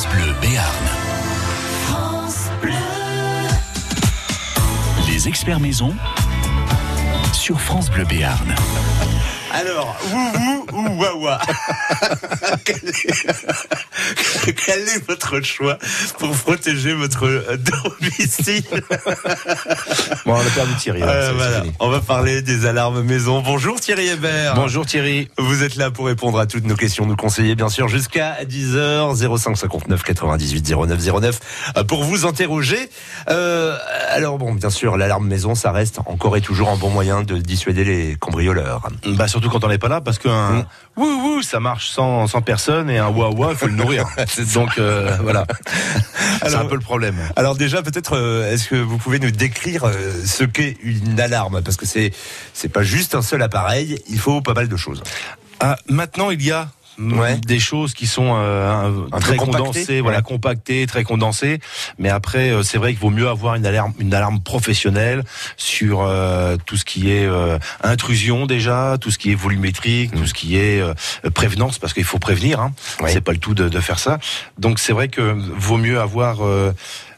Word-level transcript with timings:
France 0.00 0.16
Bleu 0.16 0.34
Béarn. 0.40 0.86
Les 5.06 5.28
experts 5.28 5.60
maison 5.60 5.94
sur 7.34 7.60
France 7.60 7.90
Bleu 7.90 8.04
Béarn. 8.04 8.54
Alors, 9.52 9.96
wouhou 10.12 10.66
ou 10.72 11.02
wawa 11.02 11.40
quel, 12.64 12.76
est... 12.76 14.52
quel 14.64 14.80
est 14.80 15.06
votre 15.08 15.40
choix 15.40 15.78
pour 16.18 16.30
protéger 16.30 16.94
votre 16.94 17.26
domicile 17.56 18.62
Bon, 20.26 20.34
on 20.34 20.40
a 20.40 20.50
perdu 20.54 20.74
Thierry. 20.78 21.02
Euh, 21.02 21.32
voilà. 21.34 21.62
On 21.80 21.88
va 21.88 22.00
parler 22.00 22.42
des 22.42 22.66
alarmes 22.66 23.02
maison. 23.02 23.40
Bonjour 23.40 23.80
Thierry 23.80 24.08
Hébert. 24.08 24.54
Bonjour 24.54 24.86
Thierry. 24.86 25.28
Vous 25.38 25.62
êtes 25.64 25.76
là 25.76 25.90
pour 25.90 26.06
répondre 26.06 26.38
à 26.38 26.46
toutes 26.46 26.64
nos 26.64 26.76
questions, 26.76 27.06
nous 27.06 27.16
conseiller 27.16 27.54
bien 27.54 27.68
sûr 27.68 27.88
jusqu'à 27.88 28.44
10h 28.44 29.38
05 29.38 29.56
59 29.56 30.02
98 30.02 30.74
09 30.76 31.20
09 31.20 31.40
euh, 31.76 31.84
pour 31.84 32.04
vous 32.04 32.26
interroger. 32.26 32.90
Euh, 33.28 33.76
alors 34.10 34.38
bon, 34.38 34.54
bien 34.54 34.70
sûr, 34.70 34.96
l'alarme 34.96 35.26
maison, 35.26 35.54
ça 35.54 35.72
reste 35.72 35.98
encore 36.06 36.36
et 36.36 36.40
toujours 36.40 36.68
un 36.68 36.76
bon 36.76 36.90
moyen 36.90 37.22
de 37.22 37.38
dissuader 37.38 37.84
les 37.84 38.16
cambrioleurs. 38.16 38.88
Bah 39.06 39.26
surtout 39.26 39.39
quand 39.48 39.64
on 39.64 39.68
n'est 39.68 39.78
pas 39.78 39.88
là, 39.88 40.00
parce 40.00 40.18
qu'un 40.18 40.50
Mm. 40.50 40.66
wouh 40.96 41.22
wouh 41.22 41.42
ça 41.42 41.60
marche 41.60 41.88
sans, 41.90 42.26
sans 42.26 42.42
personne 42.42 42.90
et 42.90 42.98
un 42.98 43.08
wouah 43.08 43.50
il 43.50 43.56
faut 43.56 43.66
le 43.66 43.72
nourrir. 43.74 44.06
Donc 44.54 44.78
euh, 44.78 45.16
voilà, 45.22 45.46
c'est 46.46 46.54
un 46.54 46.64
peu 46.66 46.74
le 46.74 46.80
problème. 46.80 47.16
Alors 47.36 47.56
déjà, 47.56 47.82
peut-être, 47.82 48.16
euh, 48.16 48.52
est-ce 48.52 48.68
que 48.68 48.76
vous 48.76 48.98
pouvez 48.98 49.18
nous 49.18 49.30
décrire 49.30 49.84
euh, 49.84 49.92
ce 50.24 50.44
qu'est 50.44 50.76
une 50.82 51.18
alarme? 51.20 51.62
Parce 51.62 51.76
que 51.76 51.86
c'est 51.86 52.12
c'est 52.52 52.68
pas 52.68 52.82
juste 52.82 53.14
un 53.14 53.22
seul 53.22 53.42
appareil, 53.42 54.02
il 54.08 54.18
faut 54.18 54.40
pas 54.40 54.54
mal 54.54 54.68
de 54.68 54.76
choses. 54.76 55.02
Ah, 55.60 55.76
maintenant 55.88 56.30
il 56.30 56.42
y 56.42 56.50
a 56.50 56.68
Ouais. 56.98 57.36
des 57.46 57.58
choses 57.58 57.94
qui 57.94 58.06
sont 58.06 58.34
euh, 58.36 59.06
très 59.20 59.36
condensées, 59.36 60.00
voilà 60.00 60.18
ouais. 60.18 60.22
compactées, 60.22 60.86
très 60.86 61.02
condensées. 61.04 61.60
Mais 61.98 62.10
après, 62.10 62.50
euh, 62.50 62.62
c'est 62.62 62.76
vrai 62.78 62.90
qu'il 62.92 63.00
vaut 63.00 63.10
mieux 63.10 63.28
avoir 63.28 63.54
une 63.54 63.64
alarme, 63.64 63.94
une 63.98 64.12
alarme 64.12 64.40
professionnelle 64.40 65.24
sur 65.56 66.02
euh, 66.02 66.56
tout 66.66 66.76
ce 66.76 66.84
qui 66.84 67.10
est 67.10 67.24
euh, 67.24 67.58
intrusion 67.82 68.44
déjà, 68.46 68.96
tout 69.00 69.10
ce 69.10 69.18
qui 69.18 69.32
est 69.32 69.34
volumétrique, 69.34 70.14
tout 70.14 70.26
ce 70.26 70.34
qui 70.34 70.56
est 70.56 70.80
euh, 70.80 70.92
prévenance, 71.32 71.78
parce 71.78 71.92
qu'il 71.94 72.04
faut 72.04 72.18
prévenir. 72.18 72.60
Hein. 72.60 72.72
Mm. 73.00 73.04
Ouais. 73.04 73.12
C'est 73.12 73.20
pas 73.22 73.32
le 73.32 73.38
tout 73.38 73.54
de, 73.54 73.68
de 73.68 73.80
faire 73.80 73.98
ça. 73.98 74.18
Donc 74.58 74.78
c'est 74.78 74.92
vrai 74.92 75.08
que 75.08 75.20
vaut 75.56 75.78
mieux 75.78 76.00
avoir. 76.00 76.44
euh, 76.44 76.72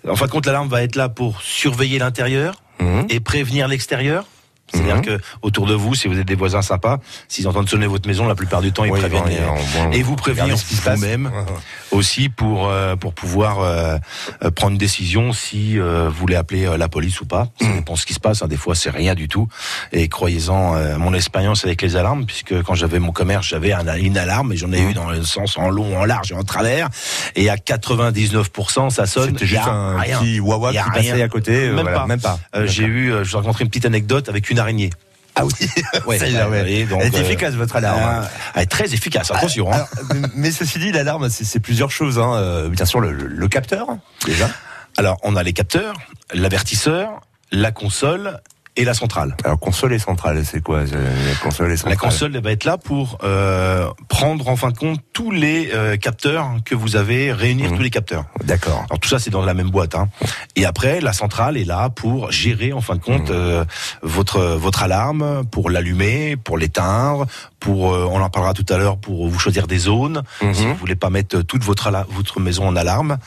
en 0.08 0.16
fin 0.16 0.26
de 0.26 0.30
compte, 0.30 0.46
l'alarme 0.46 0.68
va 0.68 0.82
être 0.82 0.96
là 0.96 1.08
pour 1.08 1.42
surveiller 1.42 1.98
l'intérieur 1.98 2.54
Mhm. 2.80 3.06
et 3.10 3.20
prévenir 3.20 3.68
l'extérieur. 3.68 4.24
C'est-à-dire 4.72 4.96
Mhm. 4.96 5.02
que 5.02 5.18
autour 5.42 5.66
de 5.66 5.74
vous, 5.74 5.94
si 5.94 6.08
vous 6.08 6.18
êtes 6.18 6.26
des 6.26 6.34
voisins 6.34 6.62
sympas, 6.62 6.98
s'ils 7.28 7.46
entendent 7.48 7.68
sonner 7.68 7.86
votre 7.86 8.08
maison, 8.08 8.26
la 8.26 8.34
plupart 8.34 8.60
du 8.62 8.72
temps, 8.72 8.84
ils 8.84 8.92
Oui, 8.92 8.98
préviennent. 9.00 9.28
et 9.28 9.38
on- 9.48 9.84
bon, 9.84 9.90
et 9.92 10.02
vous 10.02 10.16
prévenir 10.16 10.56
ce 10.58 10.64
qui 10.64 10.74
se 10.76 10.82
passe. 10.82 11.00
ouais. 11.00 11.16
aussi 11.90 12.28
pour 12.30 12.68
euh, 12.68 12.96
pour 12.96 13.12
pouvoir 13.12 13.60
euh, 13.60 13.98
euh, 14.42 14.50
prendre 14.50 14.72
une 14.72 14.78
décision 14.78 15.32
si 15.34 15.78
euh, 15.78 16.08
vous 16.08 16.14
voulez 16.16 16.36
appeler 16.36 16.64
euh, 16.66 16.76
la 16.78 16.88
police 16.88 17.20
ou 17.20 17.26
pas. 17.26 17.48
Ça 17.60 17.68
Mm. 17.68 17.76
dépend 17.76 17.96
ce 17.96 18.06
qui 18.06 18.14
se 18.14 18.20
passe. 18.20 18.42
hein. 18.42 18.48
Des 18.48 18.56
fois, 18.56 18.74
c'est 18.74 18.88
rien 18.90 19.14
du 19.14 19.28
tout. 19.28 19.46
Et 19.92 20.08
croyez-en, 20.08 20.74
euh, 20.74 20.96
mon 20.98 21.12
expérience 21.12 21.64
avec 21.64 21.82
les 21.82 21.96
alarmes, 21.96 22.24
puisque 22.24 22.62
quand 22.62 22.74
j'avais 22.74 22.98
mon 22.98 23.12
commerce, 23.12 23.46
j'avais 23.46 23.72
un- 23.72 23.96
une 23.96 24.16
alarme 24.16 24.52
et 24.52 24.56
j'en 24.56 24.72
ai 24.72 24.80
Mm. 24.80 24.90
eu 24.90 24.94
dans 24.94 25.10
le 25.10 25.22
sens 25.22 25.58
en 25.58 25.68
long, 25.68 25.98
en 25.98 26.04
large 26.06 26.32
et 26.32 26.34
en 26.34 26.42
travers. 26.44 26.88
Et 27.36 27.50
à 27.50 27.56
99%, 27.58 28.90
ça 28.90 29.06
sonne. 29.06 29.30
C'était 29.30 29.46
juste 29.46 29.62
a 29.66 29.70
un 29.70 29.98
rien. 29.98 30.18
petit 30.18 30.40
wawa 30.40 30.72
qui 30.72 30.78
passait 30.94 31.12
rien. 31.12 31.24
à 31.24 31.28
côté. 31.28 31.66
Même 31.66 31.80
voilà, 31.82 32.00
pas. 32.00 32.06
Même 32.06 32.20
pas. 32.20 32.38
Euh, 32.54 32.66
j'ai 32.66 32.84
eu, 32.84 33.12
euh, 33.12 33.24
je 33.24 33.30
vous 33.32 33.38
raconterai 33.38 33.64
une 33.64 33.70
petite 33.70 33.86
anecdote 33.86 34.28
avec 34.28 34.48
une 34.50 34.58
Ah 35.34 35.44
oui. 35.46 35.52
Ouais, 36.06 36.18
Celle-là, 36.18 36.44
donc, 36.44 36.54
Elle 36.54 36.68
est 37.14 37.18
euh, 37.18 37.20
efficace 37.22 37.54
votre 37.54 37.76
alarme. 37.76 38.00
Ah, 38.02 38.28
elle 38.54 38.62
est 38.64 38.66
très 38.66 38.92
efficace, 38.92 39.30
attention. 39.30 39.72
hein. 39.72 39.86
Alors, 40.10 40.28
mais 40.34 40.50
ceci 40.50 40.78
dit, 40.78 40.92
l'alarme, 40.92 41.28
c'est 41.30 41.60
plusieurs 41.60 41.90
choses. 41.90 42.18
Hein. 42.18 42.34
Euh, 42.34 42.68
Bien 42.68 42.84
sûr, 42.84 43.00
le, 43.00 43.12
le- 43.12 43.26
le 43.28 43.48
capteur, 43.48 43.86
déjà. 44.26 44.50
Alors, 44.98 45.16
on 45.22 45.34
a 45.36 45.42
les 45.42 45.54
capteurs, 45.54 45.94
l'avertisseur, 46.34 47.20
la 47.50 47.72
console 47.72 48.40
et 48.76 48.84
la 48.84 48.94
centrale. 48.94 49.36
Alors, 49.44 49.58
console 49.58 49.92
et 49.92 49.98
centrale, 49.98 50.42
c'est 50.46 50.62
quoi 50.62 50.78
euh, 50.78 51.28
La 51.28 51.34
console 51.36 51.66
et 51.66 51.70
La 51.70 51.76
centrale 51.76 51.96
console 51.98 52.36
elle 52.36 52.42
va 52.42 52.52
être 52.52 52.64
là 52.64 52.78
pour 52.78 53.18
euh, 53.22 53.86
prendre 54.08 54.48
en 54.48 54.56
fin 54.56 54.70
de 54.70 54.78
compte 54.78 54.98
tous 55.12 55.30
les 55.30 55.70
euh, 55.74 55.96
capteurs 55.98 56.48
que 56.64 56.74
vous 56.74 56.96
avez, 56.96 57.32
réunir 57.32 57.70
Mhm. 57.70 57.76
tous 57.76 57.82
les 57.82 57.90
capteurs. 57.90 58.24
D'accord. 58.44 58.84
Alors 58.88 58.98
tout 58.98 59.08
ça 59.10 59.18
c'est 59.18 59.30
dans 59.30 59.44
la 59.44 59.52
même 59.54 59.68
boîte. 59.70 59.94
Hein. 59.94 60.08
Et 60.56 60.64
après 60.64 61.00
la 61.00 61.12
centrale 61.12 61.56
est 61.58 61.64
là 61.64 61.90
pour 61.90 62.32
gérer 62.32 62.72
en 62.72 62.80
fin 62.80 62.94
de 62.96 63.00
compte 63.02 63.28
Mhm. 63.28 63.36
euh, 63.36 63.64
votre 64.02 64.40
votre 64.40 64.82
alarme, 64.82 65.44
pour 65.50 65.68
l'allumer, 65.68 66.36
pour 66.36 66.56
l'éteindre, 66.56 67.26
pour 67.62 67.92
euh, 67.94 68.06
on 68.10 68.20
en 68.20 68.28
parlera 68.28 68.54
tout 68.54 68.66
à 68.68 68.76
l'heure 68.76 68.98
pour 68.98 69.28
vous 69.28 69.38
choisir 69.38 69.66
des 69.66 69.78
zones 69.78 70.22
Mhm. 70.42 70.54
si 70.54 70.64
vous 70.66 70.74
voulez 70.74 70.96
pas 70.96 71.10
mettre 71.10 71.42
toute 71.42 71.62
votre 71.64 71.90
maison 72.40 72.66
en 72.66 72.76
alarme. 72.76 73.18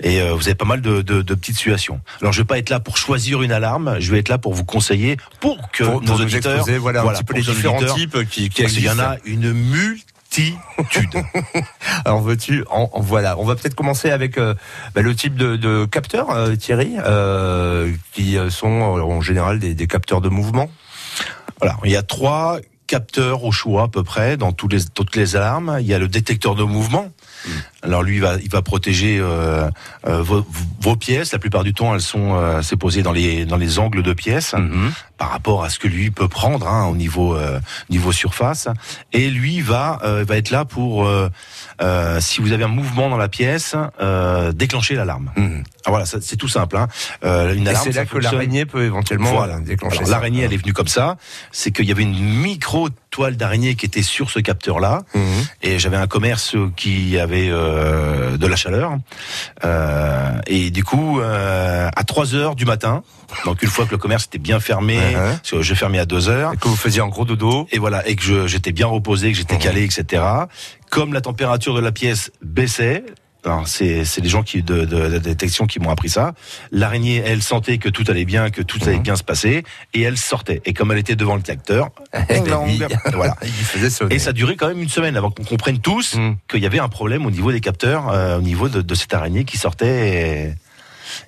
Et 0.00 0.20
euh, 0.22 0.32
vous 0.34 0.42
avez 0.46 0.54
pas 0.54 0.64
mal 0.64 0.80
de, 0.80 1.02
de, 1.02 1.22
de 1.22 1.34
petites 1.34 1.56
situations. 1.56 2.00
Alors 2.20 2.32
je 2.32 2.40
vais 2.40 2.46
pas 2.46 2.58
être 2.58 2.70
là 2.70 2.80
pour 2.80 2.96
choisir 2.96 3.42
une 3.42 3.52
alarme, 3.52 3.96
je 3.98 4.10
vais 4.12 4.18
être 4.20 4.28
là 4.28 4.38
pour 4.38 4.54
vous 4.54 4.64
conseiller 4.64 5.16
pour 5.40 5.70
que 5.72 5.84
Pour, 5.84 6.00
nos 6.02 6.06
pour 6.12 6.20
auditeurs 6.20 6.54
exposer, 6.56 6.78
voilà, 6.78 7.02
un 7.02 7.08
petit 7.12 7.24
peu 7.24 7.34
les 7.34 7.42
différents 7.42 7.82
types 7.94 8.28
qui, 8.28 8.48
qui 8.48 8.62
parce 8.62 8.74
qu'il 8.74 8.84
y 8.84 8.88
en 8.88 8.92
existent. 8.92 9.10
a 9.10 9.16
une 9.24 9.52
multitude. 9.52 10.04
Alors 12.04 12.20
veux-tu 12.22 12.64
en, 12.70 12.88
en- 12.92 13.00
voilà, 13.00 13.36
on 13.38 13.44
va 13.44 13.56
peut-être 13.56 13.74
commencer 13.74 14.10
avec 14.10 14.38
euh, 14.38 14.54
bah, 14.94 15.02
le 15.02 15.14
type 15.14 15.34
de, 15.34 15.56
de 15.56 15.84
capteurs, 15.86 16.30
euh, 16.30 16.54
Thierry, 16.54 16.92
euh, 17.04 17.92
qui 18.12 18.38
euh, 18.38 18.50
sont 18.50 18.96
euh, 18.98 19.02
en 19.02 19.20
général 19.20 19.58
des, 19.58 19.74
des 19.74 19.86
capteurs 19.88 20.20
de 20.20 20.28
mouvement. 20.28 20.70
voilà, 21.60 21.76
il 21.84 21.90
y 21.90 21.96
a 21.96 22.02
trois 22.02 22.58
capteurs 22.90 23.44
au 23.44 23.52
choix 23.52 23.84
à 23.84 23.88
peu 23.88 24.02
près 24.02 24.36
dans 24.36 24.50
toutes 24.50 24.72
les, 24.72 24.84
toutes 24.84 25.14
les 25.14 25.36
alarmes. 25.36 25.76
Il 25.80 25.86
y 25.86 25.94
a 25.94 25.98
le 26.00 26.08
détecteur 26.08 26.56
de 26.56 26.64
mouvement. 26.64 27.08
Alors 27.82 28.02
lui, 28.02 28.16
il 28.16 28.20
va, 28.20 28.34
il 28.42 28.50
va 28.50 28.62
protéger 28.62 29.20
euh, 29.20 29.70
euh, 30.08 30.22
vos, 30.22 30.44
vos 30.80 30.96
pièces. 30.96 31.30
La 31.30 31.38
plupart 31.38 31.62
du 31.62 31.72
temps, 31.72 31.94
elles 31.94 32.00
sont, 32.00 32.34
euh, 32.34 32.62
c'est 32.62 32.76
posé 32.76 33.02
dans 33.02 33.12
les 33.12 33.46
dans 33.46 33.56
les 33.56 33.78
angles 33.78 34.02
de 34.02 34.12
pièces 34.12 34.56
par 35.20 35.30
rapport 35.30 35.62
à 35.64 35.68
ce 35.68 35.78
que 35.78 35.86
lui 35.86 36.10
peut 36.10 36.28
prendre 36.28 36.66
hein, 36.66 36.86
au 36.86 36.96
niveau 36.96 37.36
euh, 37.36 37.60
niveau 37.90 38.10
surface. 38.10 38.68
Et 39.12 39.28
lui 39.28 39.60
va 39.60 39.98
euh, 40.02 40.24
va 40.26 40.38
être 40.38 40.50
là 40.50 40.64
pour 40.64 41.06
euh, 41.06 41.28
euh, 41.82 42.20
si 42.20 42.40
vous 42.40 42.52
avez 42.52 42.64
un 42.64 42.68
mouvement 42.68 43.10
dans 43.10 43.18
la 43.18 43.28
pièce, 43.28 43.76
euh, 44.00 44.50
déclencher 44.52 44.94
l'alarme. 44.94 45.30
Ah, 45.84 45.90
voilà, 45.90 46.06
c'est 46.06 46.36
tout 46.36 46.48
simple. 46.48 46.78
Hein. 46.78 46.88
Euh, 47.22 47.54
une 47.54 47.68
alarme, 47.68 47.84
c'est 47.84 47.92
là 47.92 48.06
que 48.06 48.16
l'araignée 48.16 48.64
peut 48.64 48.84
éventuellement 48.84 49.30
voilà. 49.30 49.60
déclencher. 49.60 50.04
L'araignée, 50.06 50.42
elle 50.42 50.54
est 50.54 50.56
venue 50.56 50.72
comme 50.72 50.88
ça. 50.88 51.18
C'est 51.52 51.70
qu'il 51.70 51.84
y 51.84 51.92
avait 51.92 52.02
une 52.02 52.18
micro 52.18 52.88
toile 53.10 53.36
d'araignée 53.36 53.74
qui 53.74 53.86
était 53.86 54.02
sur 54.02 54.30
ce 54.30 54.38
capteur-là. 54.38 55.02
Mhm. 55.14 55.22
Et 55.62 55.78
j'avais 55.78 55.96
un 55.96 56.06
commerce 56.06 56.56
qui 56.76 57.18
avait 57.18 57.48
euh, 57.50 58.36
de 58.36 58.46
la 58.46 58.56
chaleur. 58.56 58.96
Euh, 59.64 60.30
et 60.46 60.70
du 60.70 60.84
coup, 60.84 61.20
euh, 61.20 61.88
à 61.94 62.04
3 62.04 62.34
heures 62.34 62.54
du 62.54 62.64
matin, 62.64 63.02
donc 63.44 63.62
une 63.62 63.68
fois 63.68 63.84
que 63.86 63.90
le 63.92 63.98
commerce 63.98 64.24
était 64.26 64.38
bien 64.38 64.60
fermé, 64.60 64.98
Uh-huh. 65.00 65.62
je 65.62 65.74
fermais 65.74 65.98
à 65.98 66.06
2 66.06 66.28
heures, 66.28 66.52
Et 66.54 66.56
que 66.56 66.68
vous 66.68 66.76
faisiez 66.76 67.00
un 67.02 67.08
gros 67.08 67.24
dodo. 67.24 67.66
et 67.72 67.78
voilà, 67.78 68.06
et 68.08 68.16
que 68.16 68.46
j'étais 68.46 68.72
bien 68.72 68.86
reposé, 68.86 69.30
que 69.32 69.36
j'étais 69.38 69.54
Mhm. 69.54 69.60
calé, 69.60 69.84
etc. 69.84 70.22
Comme 70.90 71.12
la 71.12 71.20
température 71.20 71.74
de 71.74 71.80
la 71.80 71.92
pièce 71.92 72.30
baissait, 72.42 73.04
c'est 73.66 74.04
c'est 74.04 74.20
les 74.20 74.28
gens 74.28 74.42
qui 74.42 74.62
de, 74.62 74.84
de, 74.84 75.08
de 75.08 75.18
détection 75.18 75.66
qui 75.66 75.80
m'ont 75.80 75.90
appris 75.90 76.08
ça. 76.08 76.34
L'araignée, 76.72 77.22
elle 77.24 77.42
sentait 77.42 77.78
que 77.78 77.88
tout 77.88 78.04
allait 78.08 78.24
bien, 78.24 78.50
que 78.50 78.62
tout 78.62 78.78
allait 78.82 78.96
Mhm. 78.96 79.02
bien 79.02 79.16
se 79.16 79.24
passer, 79.24 79.62
et 79.94 80.02
elle 80.02 80.16
sortait. 80.16 80.60
Et 80.64 80.72
comme 80.74 80.92
elle 80.92 80.98
était 80.98 81.16
devant 81.16 81.36
le 81.36 81.42
capteur, 81.42 81.90
oui. 82.66 82.82
voilà. 83.12 83.36
Et 84.10 84.18
ça 84.18 84.32
durait 84.32 84.56
quand 84.56 84.68
même 84.68 84.80
une 84.82 84.88
semaine 84.88 85.16
avant 85.16 85.30
qu'on 85.30 85.44
comprenne 85.44 85.78
tous 85.78 86.14
Mhm. 86.16 86.36
qu'il 86.48 86.60
y 86.62 86.66
avait 86.66 86.78
un 86.80 86.88
problème 86.88 87.26
au 87.26 87.30
niveau 87.30 87.52
des 87.52 87.60
capteurs, 87.60 88.08
euh, 88.10 88.38
au 88.38 88.42
niveau 88.42 88.68
de, 88.68 88.82
de 88.82 88.94
cette 88.94 89.14
araignée 89.14 89.44
qui 89.44 89.56
sortait 89.58 90.48
et, 90.48 90.54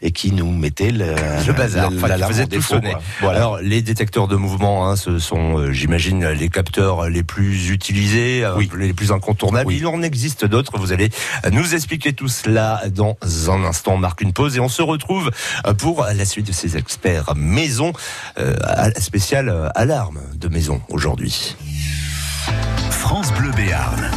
et 0.03 0.10
qui 0.12 0.32
nous 0.32 0.50
mettait 0.53 0.91
le, 0.91 1.15
le 1.47 1.53
bazar, 1.53 1.91
la- 1.91 1.97
enfin, 1.97 2.09
l'alarme 2.09 2.32
faisait 2.32 2.44
tout 2.44 2.50
défaut, 2.50 2.75
sonner. 2.75 2.94
Voilà. 3.20 3.38
Alors 3.38 3.59
les 3.59 3.82
détecteurs 3.82 4.28
de 4.28 4.37
mouvement, 4.37 4.88
hein, 4.88 4.97
ce 4.97 5.19
sont, 5.19 5.59
euh, 5.59 5.72
j'imagine, 5.72 6.26
les 6.28 6.48
capteurs 6.48 7.09
les 7.09 7.22
plus 7.22 7.70
utilisés, 7.70 8.44
euh, 8.44 8.56
Oui. 8.56 8.70
les 8.78 8.93
plus 8.93 9.12
incontournables. 9.12 9.66
Oui. 9.69 9.76
Il 9.78 9.87
en 9.87 10.03
existe 10.03 10.44
d'autres. 10.44 10.78
Vous 10.78 10.93
allez 10.93 11.10
nous 11.50 11.75
expliquer 11.75 12.12
tout 12.12 12.28
cela 12.28 12.82
dans 12.91 13.16
un 13.49 13.64
instant. 13.64 13.93
On 13.94 13.99
marque 13.99 14.20
une 14.20 14.32
pause 14.32 14.56
et 14.56 14.61
on 14.61 14.69
se 14.69 14.82
retrouve 14.82 15.31
euh, 15.67 15.75
pour 15.75 16.05
la 16.05 16.25
suite 16.25 16.46
de 16.46 16.52
ces 16.52 16.76
experts 16.76 17.34
maison 17.37 17.93
euh, 18.38 18.55
spécial 18.99 19.70
alarme 19.75 20.20
de 20.34 20.49
maison 20.49 20.81
aujourd'hui. 20.88 21.56
France 22.90 23.32
Bleu 23.34 23.50
Béarn. 23.52 24.11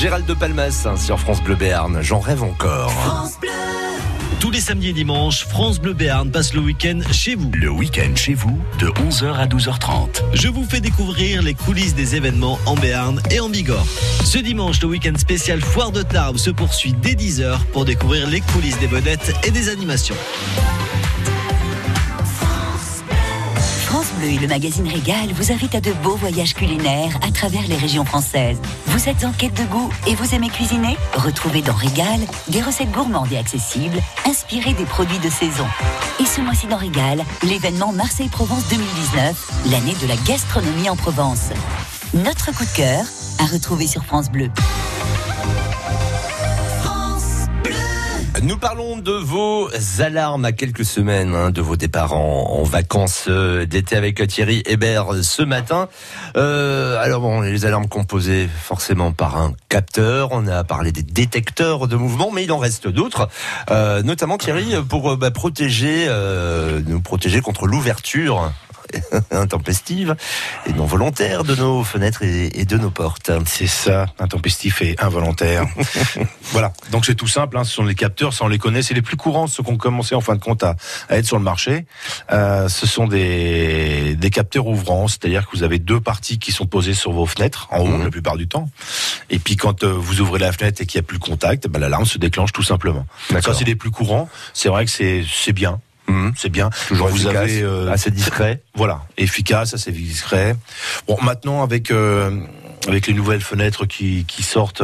Gérald 0.00 0.24
de 0.24 0.32
Palmas 0.32 0.86
hein, 0.86 0.96
sur 0.96 1.20
France 1.20 1.42
Bleu 1.42 1.56
Béarn. 1.56 2.00
J'en 2.00 2.20
rêve 2.20 2.42
encore. 2.42 2.90
Tous 4.40 4.50
les 4.50 4.62
samedis 4.62 4.88
et 4.88 4.92
dimanches, 4.94 5.44
France 5.44 5.78
Bleu 5.78 5.92
Béarn 5.92 6.30
passe 6.30 6.54
le 6.54 6.60
week-end 6.60 7.00
chez 7.12 7.34
vous. 7.34 7.50
Le 7.52 7.68
week-end 7.68 8.16
chez 8.16 8.32
vous 8.32 8.58
de 8.78 8.86
11h 8.86 9.34
à 9.34 9.46
12h30. 9.46 10.22
Je 10.32 10.48
vous 10.48 10.64
fais 10.64 10.80
découvrir 10.80 11.42
les 11.42 11.52
coulisses 11.52 11.94
des 11.94 12.16
événements 12.16 12.58
en 12.64 12.76
Béarn 12.76 13.20
et 13.30 13.40
en 13.40 13.50
Bigorre. 13.50 13.84
Ce 14.24 14.38
dimanche, 14.38 14.80
le 14.80 14.88
week-end 14.88 15.18
spécial 15.18 15.60
Foire 15.60 15.92
de 15.92 16.00
Tarbes 16.00 16.38
se 16.38 16.48
poursuit 16.48 16.94
dès 16.94 17.12
10h 17.12 17.58
pour 17.74 17.84
découvrir 17.84 18.26
les 18.26 18.40
coulisses 18.40 18.78
des 18.78 18.86
vedettes 18.86 19.34
et 19.46 19.50
des 19.50 19.68
animations. 19.68 20.16
Le 24.22 24.46
magazine 24.46 24.86
Régal 24.86 25.32
vous 25.32 25.50
invitent 25.50 25.76
à 25.76 25.80
de 25.80 25.92
beaux 25.92 26.16
voyages 26.16 26.52
culinaires 26.52 27.18
à 27.26 27.30
travers 27.30 27.66
les 27.66 27.76
régions 27.76 28.04
françaises. 28.04 28.58
Vous 28.88 29.08
êtes 29.08 29.24
en 29.24 29.32
quête 29.32 29.54
de 29.54 29.64
goût 29.64 29.90
et 30.06 30.14
vous 30.14 30.34
aimez 30.34 30.50
cuisiner? 30.50 30.98
Retrouvez 31.14 31.62
dans 31.62 31.72
Régal 31.72 32.20
des 32.48 32.60
recettes 32.60 32.90
gourmandes 32.90 33.32
et 33.32 33.38
accessibles, 33.38 33.98
inspirées 34.26 34.74
des 34.74 34.84
produits 34.84 35.18
de 35.20 35.30
saison. 35.30 35.64
Et 36.20 36.26
ce 36.26 36.42
mois-ci 36.42 36.66
dans 36.66 36.76
Régal, 36.76 37.24
l'événement 37.42 37.92
Marseille-Provence 37.92 38.68
2019, 38.68 39.70
l'année 39.70 39.96
de 40.02 40.06
la 40.06 40.16
gastronomie 40.16 40.90
en 40.90 40.96
Provence. 40.96 41.48
Notre 42.12 42.52
coup 42.52 42.64
de 42.64 42.76
cœur 42.76 43.04
à 43.38 43.46
retrouver 43.46 43.86
sur 43.86 44.04
France 44.04 44.30
Bleu. 44.30 44.50
Nous 48.42 48.56
parlons 48.56 48.96
de 48.96 49.12
vos 49.12 49.68
alarmes 49.98 50.46
à 50.46 50.52
quelques 50.52 50.86
semaines 50.86 51.34
hein, 51.34 51.50
de 51.50 51.60
vos 51.60 51.76
départs 51.76 52.14
en, 52.14 52.62
vacances 52.62 53.26
euh, 53.28 53.66
d'été 53.66 53.96
avec 53.96 54.26
Thierry 54.28 54.62
Hébert 54.64 55.08
ce 55.22 55.42
matin. 55.42 55.88
Euh, 56.36 56.98
alors 57.02 57.20
bon, 57.20 57.42
les 57.42 57.66
alarmes 57.66 57.88
composées 57.88 58.48
forcément 58.48 59.12
par 59.12 59.36
un 59.36 59.52
capteur. 59.68 60.30
On 60.32 60.46
a 60.46 60.64
parlé 60.64 60.90
des 60.90 61.02
détecteurs 61.02 61.86
de 61.86 61.96
mouvement, 61.96 62.30
mais 62.30 62.44
il 62.44 62.52
en 62.52 62.58
reste 62.58 62.88
d'autres, 62.88 63.28
euh, 63.70 64.02
notamment 64.02 64.38
Thierry 64.38 64.74
pour 64.88 65.12
euh, 65.12 65.16
bah, 65.16 65.30
protéger, 65.30 66.06
euh, 66.08 66.80
nous 66.86 67.00
protéger 67.00 67.42
contre 67.42 67.66
l'ouverture 67.66 68.52
intempestive 69.30 70.16
et 70.66 70.72
non 70.72 70.86
volontaire 70.86 71.44
de 71.44 71.54
nos 71.54 71.84
fenêtres 71.84 72.22
et, 72.22 72.64
de 72.64 72.76
nos 72.76 72.90
portes. 72.90 73.30
C'est 73.46 73.66
ça, 73.66 74.06
intempestif 74.18 74.82
et 74.82 74.96
involontaire. 74.98 75.66
voilà, 76.52 76.72
donc 76.90 77.06
c'est 77.06 77.14
tout 77.14 77.28
simple, 77.28 77.58
hein, 77.58 77.64
ce 77.64 77.72
sont 77.72 77.84
les 77.84 77.94
capteurs, 77.94 78.32
ça 78.32 78.44
on 78.44 78.48
les 78.48 78.58
connaît, 78.58 78.82
c'est 78.82 78.94
les 78.94 79.02
plus 79.02 79.16
courants, 79.16 79.46
ceux 79.46 79.62
qui 79.62 79.70
ont 79.70 79.76
commencé 79.76 80.14
en 80.14 80.20
fin 80.20 80.34
de 80.34 80.40
compte 80.40 80.62
à, 80.62 80.76
à 81.08 81.16
être 81.16 81.26
sur 81.26 81.36
le 81.36 81.44
marché. 81.44 81.84
Euh, 82.32 82.68
ce 82.68 82.86
sont 82.86 83.06
des, 83.06 84.16
des 84.16 84.30
capteurs 84.30 84.66
ouvrants, 84.66 85.08
c'est-à-dire 85.08 85.48
que 85.48 85.56
vous 85.56 85.62
avez 85.62 85.78
deux 85.78 86.00
parties 86.00 86.38
qui 86.38 86.52
sont 86.52 86.66
posées 86.66 86.94
sur 86.94 87.12
vos 87.12 87.26
fenêtres, 87.26 87.68
en 87.70 87.80
haut 87.80 87.90
Mhm. 87.90 88.04
la 88.04 88.10
plupart 88.10 88.36
du 88.36 88.48
temps. 88.48 88.68
Et 89.28 89.38
puis 89.38 89.56
quand 89.56 89.84
euh, 89.84 89.92
vous 89.92 90.20
ouvrez 90.20 90.38
la 90.38 90.52
fenêtre 90.52 90.80
et 90.80 90.86
qu'il 90.86 90.98
n'y 90.98 91.04
a 91.04 91.06
plus 91.06 91.16
le 91.16 91.20
contact, 91.20 91.68
ben, 91.68 91.78
l'alarme 91.78 92.06
se 92.06 92.18
déclenche 92.18 92.52
tout 92.52 92.62
simplement. 92.62 93.06
Ça 93.40 93.54
c'est 93.54 93.64
les 93.64 93.76
plus 93.76 93.90
courants, 93.90 94.28
c'est 94.54 94.68
vrai 94.68 94.84
que 94.84 94.90
c'est 94.90 95.24
c'est 95.28 95.52
bien. 95.52 95.80
Mhm. 96.10 96.32
C'est 96.36 96.48
bien. 96.50 96.70
Toujours 96.88 97.08
vous 97.08 97.16
efficace, 97.16 97.36
avez 97.36 97.62
euh, 97.62 97.90
assez 97.90 98.10
discret. 98.10 98.62
voilà, 98.74 99.02
efficace, 99.16 99.74
assez 99.74 99.92
discret. 99.92 100.56
Bon, 101.06 101.16
maintenant 101.22 101.62
avec 101.62 101.90
euh, 101.90 102.30
avec 102.88 103.06
les 103.06 103.12
nouvelles 103.12 103.42
fenêtres 103.42 103.84
qui, 103.84 104.24
qui 104.26 104.42
sortent, 104.42 104.82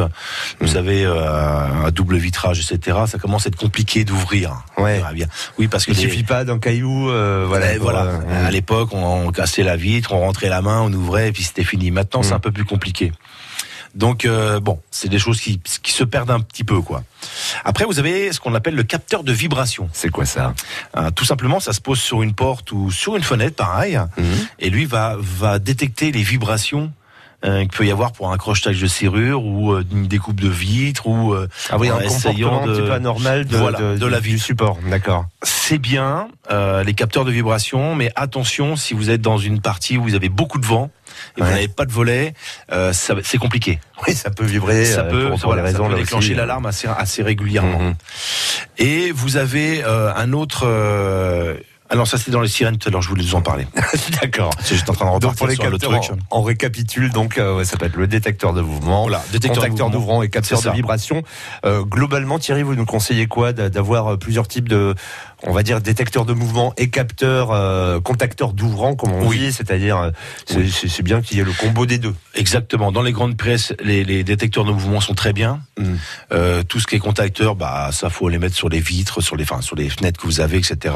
vous 0.61 0.67
savez, 0.67 1.03
euh, 1.03 1.85
à 1.87 1.89
double 1.89 2.17
vitrage, 2.17 2.59
etc. 2.59 2.95
Ça 3.07 3.17
commence 3.17 3.45
à 3.45 3.49
être 3.49 3.55
compliqué 3.55 4.03
d'ouvrir. 4.05 4.63
Ouais. 4.77 5.01
Bien. 5.15 5.25
Oui, 5.57 5.67
parce 5.67 5.83
que 5.85 5.91
Il 5.91 5.97
les- 5.97 6.03
suffit 6.03 6.23
pas 6.23 6.43
d'un 6.43 6.59
caillou, 6.59 7.09
euh, 7.09 7.45
voilà. 7.47 7.73
Pour, 7.73 7.83
voilà. 7.85 8.03
euh, 8.03 8.47
À 8.47 8.51
l'époque, 8.51 8.89
on, 8.93 9.03
on 9.27 9.31
cassait 9.31 9.63
la 9.63 9.75
vitre, 9.77 10.13
on 10.13 10.19
rentrait 10.19 10.49
la 10.49 10.61
main, 10.61 10.81
on 10.81 10.93
ouvrait, 10.93 11.29
et 11.29 11.31
puis 11.31 11.41
c'était 11.43 11.63
fini. 11.63 11.89
Maintenant, 11.89 12.21
c'est 12.21 12.33
Mm. 12.33 12.37
un 12.37 12.39
peu 12.39 12.51
plus 12.51 12.65
compliqué. 12.65 13.11
Donc 13.97 14.23
euh, 14.25 14.59
bon, 14.59 14.79
c'est 14.91 15.09
des 15.09 15.17
choses 15.19 15.41
qui, 15.41 15.59
qui 15.81 15.91
se 15.91 16.03
perdent 16.05 16.31
un 16.31 16.39
petit 16.39 16.63
peu, 16.63 16.81
quoi. 16.81 17.03
Après, 17.65 17.83
vous 17.83 17.97
avez 17.99 18.31
ce 18.31 18.39
qu'on 18.39 18.53
appelle 18.53 18.75
le 18.75 18.83
capteur 18.83 19.23
de 19.23 19.33
vibration. 19.33 19.89
C'est 19.91 20.09
quoi 20.09 20.25
ça? 20.25 20.53
Euh, 20.95 21.09
tout 21.11 21.25
simplement, 21.25 21.59
ça 21.59 21.73
se 21.73 21.81
pose 21.81 21.99
sur 21.99 22.21
une 22.21 22.33
porte 22.33 22.71
ou 22.71 22.91
sur 22.91 23.15
une 23.17 23.23
fenêtre, 23.23 23.55
pareil, 23.55 23.97
Mhm. 24.17 24.25
et 24.59 24.69
lui 24.69 24.85
va 24.85 25.15
va 25.19 25.57
détecter 25.59 26.11
les 26.11 26.21
vibrations. 26.23 26.91
Euh, 27.45 27.59
qu'il 27.61 27.69
peut 27.69 27.85
y 27.85 27.91
avoir 27.91 28.11
pour 28.13 28.31
un 28.31 28.37
crochetage 28.37 28.81
de 28.81 28.87
serrure 28.87 29.43
ou 29.45 29.71
euh, 29.73 29.83
une 29.91 30.07
découpe 30.07 30.39
de 30.41 30.49
vitre 30.49 31.05
ou 31.07 31.33
euh, 31.33 31.47
Ah 31.69 31.77
oui, 31.77 31.89
un 31.89 31.99
essayant 31.99 32.49
comportement 32.49 32.63
un 32.63 32.67
petit 32.75 32.81
de- 32.81 32.87
peu 32.87 32.93
anormal 32.93 33.45
de, 33.45 33.57
Voilà, 33.57 33.79
de, 33.79 33.97
de 33.97 34.05
la 34.07 34.19
du 34.19 34.29
vie. 34.29 34.39
support. 34.39 34.79
D'accord. 34.89 35.25
c'est 35.43 35.77
bien 35.77 36.29
euh, 36.51 36.83
les 36.83 36.93
capteurs 36.93 37.25
de 37.25 37.31
vibration, 37.31 37.93
mais 37.95 38.11
attention 38.15 38.75
si 38.75 38.93
vous 38.93 39.09
êtes 39.09 39.21
dans 39.21 39.37
une 39.37 39.61
partie 39.61 39.97
où 39.97 40.03
vous 40.03 40.15
avez 40.15 40.29
beaucoup 40.29 40.57
de 40.59 40.65
vent 40.65 40.89
et 41.37 41.41
Ouais. 41.41 41.47
vous 41.47 41.53
n'avez 41.53 41.67
pas 41.67 41.85
de 41.85 41.91
volet, 41.91 42.33
euh, 42.71 42.91
c'est 42.93 43.37
compliqué. 43.37 43.79
Oui, 44.07 44.13
ça 44.13 44.29
peut 44.29 44.45
vibrer. 44.45 44.85
ça 44.85 45.01
euh, 45.01 45.09
peut, 45.09 45.29
pour, 45.29 45.39
pour 45.39 45.49
voilà, 45.49 45.63
les 45.63 45.71
ça 45.71 45.79
peut 45.79 45.95
déclencher 45.95 46.27
aussi. 46.29 46.33
l'alarme 46.35 46.65
assez, 46.67 46.87
assez 46.87 47.23
régulièrement. 47.23 47.79
Mhm. 47.79 47.95
Et 48.77 49.11
vous 49.11 49.37
avez 49.37 49.83
euh, 49.83 50.13
un 50.15 50.33
autre. 50.33 50.65
Alors 51.89 52.05
ça 52.07 52.17
c'était 52.17 52.31
dans 52.31 52.41
les 52.41 52.47
sirènes 52.49 52.77
tout 52.77 52.89
à 52.89 52.91
l'heure, 52.91 53.01
je 53.01 53.09
voulais 53.09 53.23
vous 53.23 53.35
en 53.35 53.41
parler. 53.41 53.65
D'accord. 54.21 54.51
C'est 54.61 54.75
juste 54.75 54.89
en 54.89 54.93
train 54.93 55.05
de 55.05 55.11
repartir 55.11 55.29
Donc 55.29 55.37
pour 55.37 55.47
les 55.47 55.55
sur 55.55 55.63
le 55.65 55.71
capteurs, 55.77 56.01
truc. 56.01 56.17
on, 56.31 56.39
on 56.39 56.41
récapitule 56.41 57.11
donc 57.11 57.37
euh, 57.37 57.55
ouais, 57.57 57.65
ça 57.65 57.77
peut 57.77 57.85
être 57.85 57.95
le 57.95 58.07
détecteur 58.07 58.53
de 58.53 58.61
mouvement, 58.61 59.03
Voilà, 59.03 59.23
détecteur 59.31 59.89
d'ouvrant 59.89 60.21
et 60.21 60.29
capteur 60.29 60.59
C'est 60.59 60.69
de 60.69 60.73
vibration. 60.75 61.23
Euh, 61.65 61.83
globalement, 61.83 62.39
Thierry, 62.39 62.63
vous 62.63 62.75
nous 62.75 62.85
conseillez 62.85 63.27
quoi 63.27 63.53
d'a- 63.53 63.69
D'avoir 63.69 64.13
euh, 64.13 64.17
plusieurs 64.17 64.47
types 64.47 64.67
de, 64.67 64.95
on 65.43 65.51
va 65.53 65.61
dire, 65.63 65.81
détecteurs 65.81 66.25
de 66.25 66.33
mouvement 66.33 66.73
et 66.77 66.89
capteurs, 66.89 67.51
euh, 67.51 67.99
contacteurs 67.99 68.53
d'ouvrant, 68.53 68.95
comme 68.95 69.11
on 69.11 69.27
Oui. 69.27 69.37
dit, 69.39 69.51
c'est-à-dire 69.53 69.97
euh, 69.97 70.11
c'est 70.45 70.57
Oui. 70.57 71.03
bien 71.03 71.21
qu'il 71.21 71.37
y 71.37 71.41
ait 71.41 71.43
le 71.43 71.51
combo 71.51 71.85
des 71.85 71.99
deux. 71.99 72.15
Exactement. 72.33 72.91
Dans 72.91 73.03
les 73.03 73.11
grandes 73.11 73.37
pièces, 73.37 73.73
les, 73.83 74.03
les 74.03 74.23
détecteurs 74.23 74.65
de 74.65 74.71
mouvement 74.71 74.99
sont 75.01 75.13
très 75.13 75.33
bien. 75.33 75.61
Mm. 75.77 75.83
Euh, 76.31 76.63
tout 76.63 76.79
ce 76.79 76.87
qui 76.87 76.95
est 76.95 76.99
contacteur, 76.99 77.55
bah 77.55 77.89
ça 77.91 78.09
faut 78.09 78.29
les 78.29 78.39
mettre 78.39 78.55
sur 78.55 78.69
les 78.69 78.79
vitres, 78.79 79.21
sur 79.21 79.35
les, 79.35 79.43
enfin, 79.43 79.61
sur 79.61 79.75
les 79.75 79.89
fenêtres 79.89 80.19
que 80.19 80.25
vous 80.25 80.39
avez, 80.41 80.57
etc. 80.57 80.95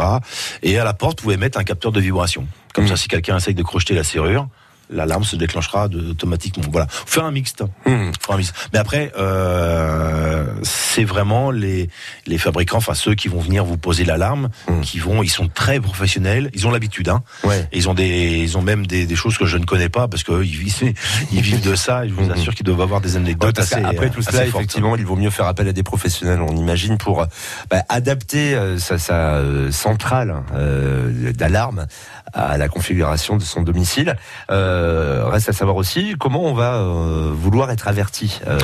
Et 0.63 0.79
à 0.79 0.83
la 0.83 0.93
porte, 0.93 1.19
vous 1.19 1.25
pouvez 1.25 1.37
mettre 1.37 1.59
un 1.59 1.63
capteur 1.63 1.91
de 1.91 1.99
vibration. 2.01 2.47
Comme 2.73 2.85
Mm. 2.85 2.89
ça, 2.89 2.95
si 2.97 3.07
quelqu'un 3.09 3.37
essaye 3.37 3.53
de 3.53 3.63
crocheter 3.63 3.93
la 3.93 4.03
serrure, 4.03 4.47
l'alarme 4.91 5.23
se 5.23 5.35
déclenchera 5.35 5.87
de- 5.87 6.11
automatiquement. 6.11 6.63
Voilà. 6.71 6.87
Faire 6.89 7.25
un 7.25 7.31
mixte. 7.31 7.63
Mm. 7.85 8.11
Faire 8.19 8.35
un 8.35 8.37
mixte. 8.37 8.53
Mais 8.73 8.79
après, 8.79 9.11
euh, 9.17 10.45
c'est 10.63 11.03
vraiment 11.03 11.51
les 11.51 11.89
les 12.27 12.37
fabricants, 12.37 12.77
enfin 12.77 12.93
ceux 12.93 13.15
qui 13.15 13.27
vont 13.27 13.39
venir 13.39 13.63
vous 13.65 13.77
poser 13.77 14.03
l'alarme, 14.05 14.49
Mm. 14.67 14.81
qui 14.81 14.99
vont, 14.99 15.23
ils 15.23 15.29
sont 15.29 15.47
très 15.47 15.79
professionnels. 15.79 16.49
Ils 16.53 16.67
ont 16.67 16.71
l'habitude, 16.71 17.09
hein. 17.09 17.23
Ouais. 17.43 17.67
Ils 17.73 17.89
ont 17.89 17.93
des, 17.93 18.39
ils 18.39 18.57
ont 18.57 18.61
même 18.61 18.85
des, 18.85 19.05
des 19.05 19.15
choses 19.15 19.37
que 19.37 19.45
je 19.45 19.57
ne 19.57 19.65
connais 19.65 19.89
pas 19.89 20.07
parce 20.07 20.23
que 20.23 20.43
ils 20.43 20.57
vivent, 20.57 20.93
ils 21.31 21.41
vivent 21.41 21.61
de 21.67 21.75
ça. 21.75 22.05
Et 22.05 22.09
je 22.09 22.13
vous 22.13 22.23
Mhm. 22.25 22.31
assure 22.31 22.53
qu'ils 22.55 22.65
doivent 22.65 22.81
avoir 22.81 23.01
des 23.01 23.11
Ouais, 23.11 23.17
anecdotes 23.17 23.55
parce 23.55 23.73
assez. 23.73 23.83
après 23.83 24.09
tout 24.09 24.21
cela, 24.21 24.45
effectivement, 24.45 24.95
il 24.95 25.05
vaut 25.05 25.15
mieux 25.15 25.29
faire 25.29 25.45
appel 25.47 25.67
à 25.67 25.73
des 25.73 25.83
professionnels, 25.83 26.41
on 26.41 26.55
imagine, 26.55 26.97
pour 26.97 27.21
euh, 27.21 27.25
bah, 27.69 27.83
adapter 27.89 28.53
euh, 28.55 28.77
sa, 28.77 28.97
sa, 28.97 29.35
euh, 29.35 29.71
centrale 29.71 30.43
euh, 30.53 31.31
d'alarme 31.33 31.85
à 32.33 32.57
la 32.57 32.67
configuration 32.69 33.37
de 33.37 33.43
son 33.43 33.61
domicile. 33.61 34.15
Euh, 34.49 35.25
reste 35.27 35.49
à 35.49 35.53
savoir 35.53 35.75
aussi 35.75 36.15
comment 36.19 36.43
on 36.43 36.53
va 36.53 36.75
euh, 36.75 37.31
vouloir 37.33 37.71
être 37.71 37.87
averti. 37.87 38.39
euh, 38.47 38.59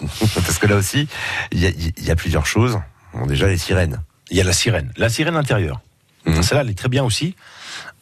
parce 0.34 0.58
que 0.58 0.66
là 0.66 0.76
aussi, 0.76 1.08
il 1.52 1.60
y 1.64 1.92
y 2.06 2.10
a 2.10 2.16
plusieurs 2.16 2.46
choses. 2.46 2.78
Bon, 3.14 3.26
déjà, 3.26 3.46
les 3.48 3.58
sirènes. 3.58 4.00
Il 4.30 4.36
y 4.36 4.40
a 4.40 4.44
la 4.44 4.52
sirène, 4.52 4.92
la 4.96 5.08
sirène 5.08 5.36
intérieure. 5.36 5.80
Mhm. 6.26 6.42
Celle-là, 6.42 6.62
elle 6.62 6.70
est 6.70 6.78
très 6.78 6.88
bien 6.88 7.02
aussi 7.02 7.34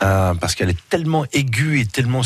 euh, 0.03 0.35
parce 0.35 0.55
qu'elle 0.55 0.71
est 0.71 0.89
tellement 0.89 1.25
aiguë 1.33 1.81
et 1.81 1.87
tellement 1.87 2.21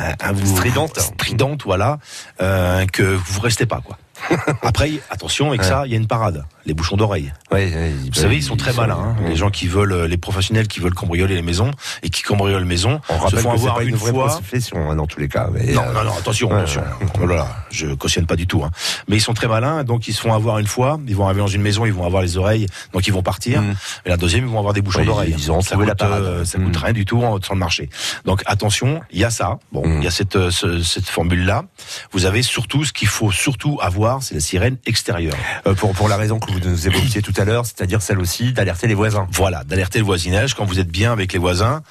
euh, 0.00 0.34
Stridente. 0.44 0.98
stridente, 0.98 1.62
voilà, 1.64 1.98
euh, 2.40 2.86
que 2.86 3.02
vous 3.02 3.40
restez 3.40 3.66
pas 3.66 3.80
quoi. 3.80 3.98
Après, 4.62 4.92
attention 5.10 5.48
avec 5.48 5.62
Ouais. 5.62 5.66
ça, 5.68 5.82
il 5.86 5.92
y 5.92 5.94
a 5.94 5.98
une 5.98 6.06
parade, 6.06 6.44
les 6.66 6.74
bouchons 6.74 6.96
d'oreille. 6.96 7.32
Ouais, 7.50 7.72
ouais, 7.72 7.92
Vous 8.12 8.14
savez, 8.20 8.36
ils 8.36 8.42
sont 8.42 8.56
très 8.56 8.72
malins. 8.72 8.98
hein. 8.98 9.16
Les 9.28 9.36
gens 9.36 9.50
qui 9.50 9.66
veulent, 9.66 9.92
euh, 9.92 10.06
les 10.08 10.16
professionnels 10.18 10.68
qui 10.68 10.80
veulent 10.80 10.94
cambrioler 10.94 11.34
les 11.34 11.42
maisons 11.42 11.70
et 12.02 12.10
qui 12.10 12.22
cambriolent 12.22 12.62
les 12.62 12.68
maisons, 12.68 13.00
On 13.08 13.28
se 13.28 13.36
font 13.36 13.50
avoir 13.52 13.76
pas 13.76 13.82
une 13.82 13.90
une 13.90 13.96
vraie 13.96 14.10
fois. 14.12 14.26
profession 14.28 14.90
hein, 14.90 14.96
dans 14.96 15.06
tous 15.06 15.20
les 15.20 15.28
cas. 15.28 15.48
Mais, 15.52 15.72
Non, 15.72 15.82
euh, 15.82 15.92
non, 15.92 16.04
non, 16.04 16.12
attention, 16.18 16.50
attention. 16.50 16.82
Oh 17.20 17.26
là 17.26 17.36
là, 17.36 17.48
je 17.70 17.86
cautionne 17.94 18.26
pas 18.26 18.36
du 18.36 18.46
tout. 18.46 18.62
Hein. 18.64 18.70
Mais 19.08 19.16
ils 19.16 19.20
sont 19.20 19.34
très 19.34 19.48
malins, 19.48 19.84
donc 19.84 20.06
ils 20.08 20.12
se 20.14 20.20
font 20.20 20.32
avoir 20.34 20.58
une 20.58 20.66
fois. 20.66 21.00
Ils 21.08 21.16
vont 21.16 21.24
arriver 21.24 21.40
dans 21.40 21.46
une 21.46 21.62
maison, 21.62 21.86
ils 21.86 21.92
vont 21.92 22.04
avoir 22.04 22.22
les 22.22 22.36
oreilles, 22.36 22.66
donc 22.92 23.06
ils 23.06 23.12
vont 23.12 23.22
partir. 23.22 23.62
Mm. 23.62 23.74
Et 24.06 24.08
la 24.10 24.16
deuxième, 24.16 24.44
ils 24.44 24.50
vont 24.50 24.58
avoir 24.58 24.74
des 24.74 24.82
bouchons 24.82 25.04
d'oreilles. 25.04 25.34
ils 25.36 25.50
auront 25.50 25.60
ça 25.62 25.70
trouvé 25.72 25.86
coûte, 25.86 26.00
la 26.00 26.06
parade. 26.08 26.22
euh, 26.24 26.44
ça 26.44 26.58
Mm. 26.58 26.64
coûte 26.64 26.76
rien 26.76 26.92
du 26.92 27.04
tout 27.04 27.22
en- 27.22 27.40
sur 27.40 27.54
le 27.54 27.58
marché. 27.60 27.88
Donc 28.24 28.42
attention, 28.46 29.00
il 29.10 29.20
y 29.20 29.24
a 29.24 29.30
ça. 29.30 29.58
Bon, 29.72 29.82
il 29.84 29.98
Mm. 29.98 30.02
y 30.02 30.06
a 30.06 30.10
cette 30.10 30.36
euh, 30.36 30.50
ce- 30.50 30.82
cette 30.82 31.08
formule 31.08 31.44
là. 31.46 31.64
Vous 32.12 32.26
avez 32.26 32.42
surtout 32.42 32.84
ce 32.84 32.92
qu'il 32.92 33.08
faut 33.08 33.30
surtout 33.32 33.78
avoir, 33.82 34.22
c'est 34.22 34.34
la 34.34 34.40
sirène 34.40 34.76
extérieure. 34.86 35.34
euh, 35.66 35.74
pour, 35.74 35.92
pour 35.92 36.08
la 36.08 36.16
raison 36.16 36.38
que 36.38 36.49
vous 36.50 36.60
nous 36.60 36.86
évoquiez 36.86 37.22
tout 37.22 37.32
à 37.36 37.44
l'heure, 37.44 37.64
c'est-à-dire 37.64 38.02
celle 38.02 38.18
aussi 38.18 38.52
d'alerter 38.52 38.86
les 38.86 38.94
voisins. 38.94 39.26
Voilà, 39.30 39.64
d'alerter 39.64 39.98
le 39.98 40.04
voisinage 40.04 40.54
quand 40.54 40.64
vous 40.64 40.78
êtes 40.80 40.88
bien 40.90 41.12
avec 41.12 41.32
les 41.32 41.38
voisins. 41.38 41.82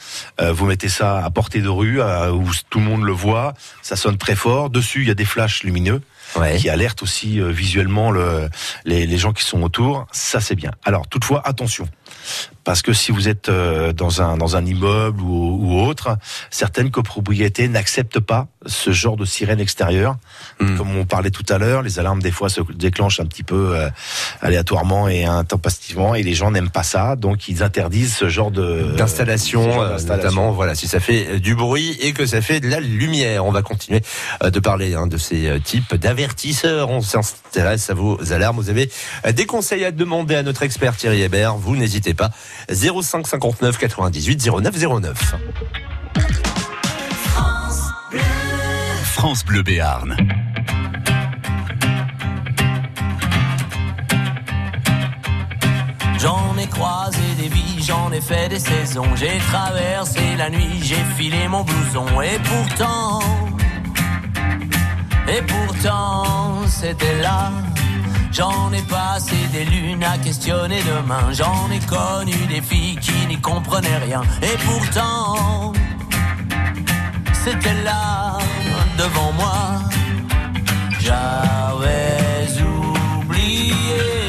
Euh, 0.41 0.51
vous 0.51 0.65
mettez 0.65 0.89
ça 0.89 1.23
à 1.23 1.29
portée 1.29 1.61
de 1.61 1.69
rue, 1.69 2.01
à- 2.01 2.33
où 2.33 2.45
tout 2.69 2.79
le 2.79 2.85
monde 2.85 3.03
le 3.03 3.11
voit. 3.11 3.53
Ça 3.81 3.95
sonne 3.95 4.17
très 4.17 4.35
fort. 4.35 4.69
Dessus, 4.69 5.01
il 5.01 5.07
y 5.07 5.11
a 5.11 5.15
des 5.15 5.25
flashs 5.25 5.63
lumineux. 5.63 6.01
Ouais. 6.35 6.57
qui 6.57 6.69
alerte 6.69 7.01
aussi 7.01 7.41
euh, 7.41 7.49
visuellement 7.49 8.11
le, 8.11 8.49
les, 8.85 9.07
les 9.07 9.17
gens 9.17 9.33
qui 9.33 9.43
sont 9.43 9.63
autour. 9.63 10.05
Ça, 10.11 10.39
c'est 10.39 10.53
bien. 10.53 10.69
Alors, 10.85 11.07
toutefois, 11.07 11.41
attention. 11.43 11.89
Parce 12.69 12.83
que 12.83 12.93
si 12.93 13.11
vous 13.11 13.27
êtes 13.27 13.49
euh, 13.49 13.93
dans 13.93 14.21
un 14.21 14.37
dans 14.37 14.55
un 14.55 14.63
immeuble 14.63 15.21
ou, 15.21 15.57
ou 15.59 15.81
autre, 15.81 16.19
certaines 16.51 16.91
copropriétés 16.91 17.67
n'acceptent 17.67 18.19
pas 18.19 18.45
ce 18.65 18.91
genre 18.91 19.15
de 19.15 19.25
sirène 19.25 19.59
extérieure. 19.59 20.17
Mm. 20.59 20.77
Comme 20.77 20.95
on 20.97 21.05
parlait 21.05 21.31
tout 21.31 21.45
à 21.49 21.57
l'heure, 21.57 21.81
les 21.81 21.99
alarmes 21.99 22.21
des 22.21 22.31
fois 22.31 22.49
se 22.49 22.61
déclenchent 22.73 23.19
un 23.19 23.25
petit 23.25 23.43
peu 23.43 23.75
euh, 23.75 23.89
aléatoirement 24.41 25.07
et 25.07 25.25
intempestivement, 25.25 26.15
et 26.15 26.23
les 26.23 26.33
gens 26.33 26.51
n'aiment 26.51 26.69
pas 26.69 26.83
ça, 26.83 27.15
donc 27.15 27.47
ils 27.47 27.63
interdisent 27.63 28.15
ce 28.15 28.29
genre 28.29 28.51
de 28.51 28.93
d'installation, 28.97 29.81
euh, 29.81 29.97
notamment 30.07 30.51
voilà 30.51 30.75
si 30.75 30.87
ça 30.87 30.99
fait 30.99 31.27
euh, 31.27 31.39
du 31.39 31.55
bruit 31.55 31.97
et 32.01 32.11
que 32.13 32.25
ça 32.25 32.41
fait 32.41 32.59
de 32.59 32.67
la 32.67 32.79
lumière. 32.79 33.45
On 33.45 33.51
va 33.51 33.61
continuer 33.61 34.01
euh, 34.43 34.49
de 34.49 34.59
parler 34.59 34.93
hein, 34.93 35.07
de 35.07 35.17
ces 35.17 35.59
types 35.63 35.95
d'avertisseurs. 35.95 36.89
On 36.89 37.01
s'intéresse 37.01 37.89
à 37.89 37.93
vos 37.93 38.33
alarmes. 38.33 38.57
Vous 38.57 38.69
avez 38.69 38.89
des 39.33 39.45
conseils 39.45 39.85
à 39.85 39.91
demander 39.91 40.35
à 40.35 40.43
notre 40.43 40.63
expert 40.63 40.97
Thierry 40.97 41.21
Hébert. 41.21 41.55
Vous 41.55 41.75
n'hésitez 41.75 42.13
pas. 42.13 42.31
05 42.67 43.27
59 43.27 43.77
98 43.77 44.49
09 44.61 45.01
09. 45.01 45.35
France 49.03 49.45
Bleu 49.45 49.63
Béarn. 49.63 50.15
J'en 56.19 56.57
ai 56.57 56.67
croisé 56.67 57.17
des 57.37 57.47
vies, 57.47 57.81
j'en 57.81 58.11
ai 58.11 58.19
fait 58.19 58.49
des 58.49 58.59
saisons. 58.59 59.15
J'ai 59.15 59.37
traversé 59.51 60.19
la 60.37 60.49
nuit, 60.49 60.79
j'ai 60.81 61.03
filé 61.17 61.47
mon 61.47 61.63
blouson. 61.63 62.21
Et 62.21 62.39
pourtant, 62.39 63.19
et 65.27 65.41
pourtant, 65.43 66.67
c'était 66.67 67.21
là. 67.21 67.51
J'en 68.31 68.71
ai 68.71 68.81
passé 68.83 69.35
des 69.51 69.65
lunes 69.65 70.03
à 70.03 70.17
questionner 70.17 70.81
demain. 70.83 71.31
J'en 71.33 71.69
ai 71.71 71.79
connu 71.79 72.35
des 72.47 72.61
filles 72.61 72.97
qui 72.97 73.25
n'y 73.27 73.39
comprenaient 73.41 73.97
rien. 73.97 74.21
Et 74.41 74.57
pourtant, 74.65 75.73
c'était 77.33 77.83
là, 77.83 78.37
devant 78.97 79.31
moi. 79.33 79.79
J'avais 80.99 82.61
oublié 82.61 84.19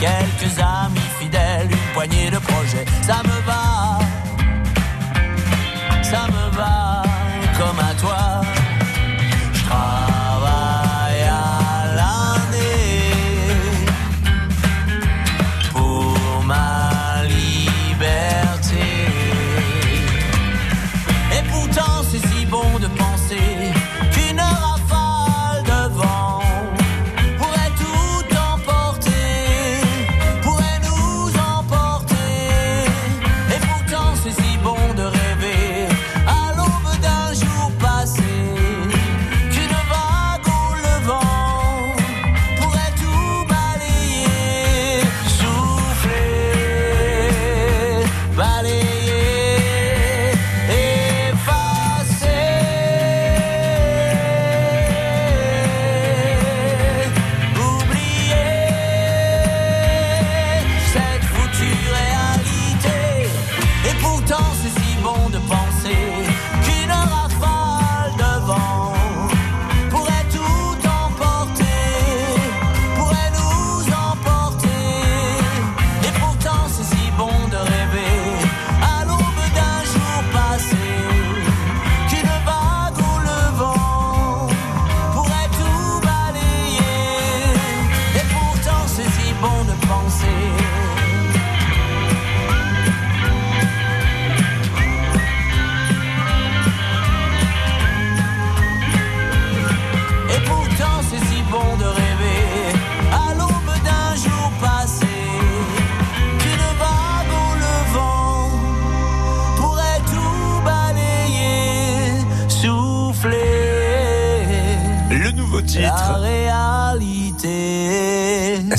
quelques 0.00 0.58
amis 0.58 1.08
fidèles, 1.18 1.68
une 1.70 1.92
poignée 1.92 2.30
de 2.30 2.38
projets. 2.38 2.86
Ça 3.02 3.18
me 3.22 3.38
va, 3.48 3.98
ça 6.02 6.26
me 6.34 6.56
va 6.56 7.02
comme 7.58 7.80
à 7.90 7.94
toi. 8.02 8.40
Je 9.52 9.60
travaille 9.64 11.22
à 11.28 11.94
l'année 11.98 13.10
pour 15.72 16.44
ma 16.46 17.24
liberté. 17.24 18.86
Et 21.36 21.42
pourtant 21.52 22.02
c'est 22.10 22.24
si 22.30 22.46
bon 22.46 22.78
de 22.80 22.86
penser 22.86 23.09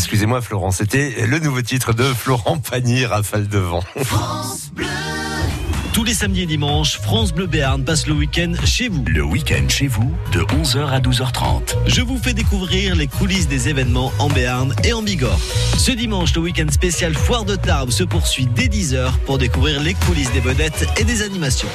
Excusez-moi 0.01 0.41
Florent, 0.41 0.71
c'était 0.71 1.27
le 1.27 1.37
nouveau 1.37 1.61
titre 1.61 1.93
de 1.93 2.03
Florent 2.03 2.57
Pagny, 2.57 3.05
Rafale 3.05 3.47
de 3.47 3.59
vent. 3.59 3.83
Tous 5.93 6.03
les 6.03 6.15
samedis 6.15 6.41
et 6.41 6.45
dimanches, 6.47 6.97
France 6.97 7.31
Bleu 7.31 7.45
Béarn 7.45 7.85
passe 7.85 8.07
le 8.07 8.13
week-end 8.13 8.53
chez 8.65 8.89
vous. 8.89 9.05
Le 9.05 9.23
week-end 9.23 9.69
chez 9.69 9.85
vous, 9.85 10.11
de 10.33 10.39
11h 10.39 10.89
à 10.89 10.99
12h30. 10.99 11.75
Je 11.85 12.01
vous 12.01 12.17
fais 12.17 12.33
découvrir 12.33 12.95
les 12.95 13.05
coulisses 13.05 13.47
des 13.47 13.69
événements 13.69 14.11
en 14.17 14.27
Béarn 14.27 14.73
et 14.83 14.91
en 14.91 15.03
Bigorre. 15.03 15.39
Ce 15.77 15.91
dimanche, 15.91 16.33
le 16.33 16.41
week-end 16.41 16.71
spécial 16.71 17.13
Foire 17.13 17.45
de 17.45 17.55
Tarbes 17.55 17.91
se 17.91 18.03
poursuit 18.03 18.47
dès 18.47 18.69
10h 18.69 19.11
pour 19.27 19.37
découvrir 19.37 19.83
les 19.83 19.93
coulisses 19.93 20.33
des 20.33 20.39
vedettes 20.39 20.87
et 20.99 21.03
des 21.03 21.21
animations. 21.21 21.69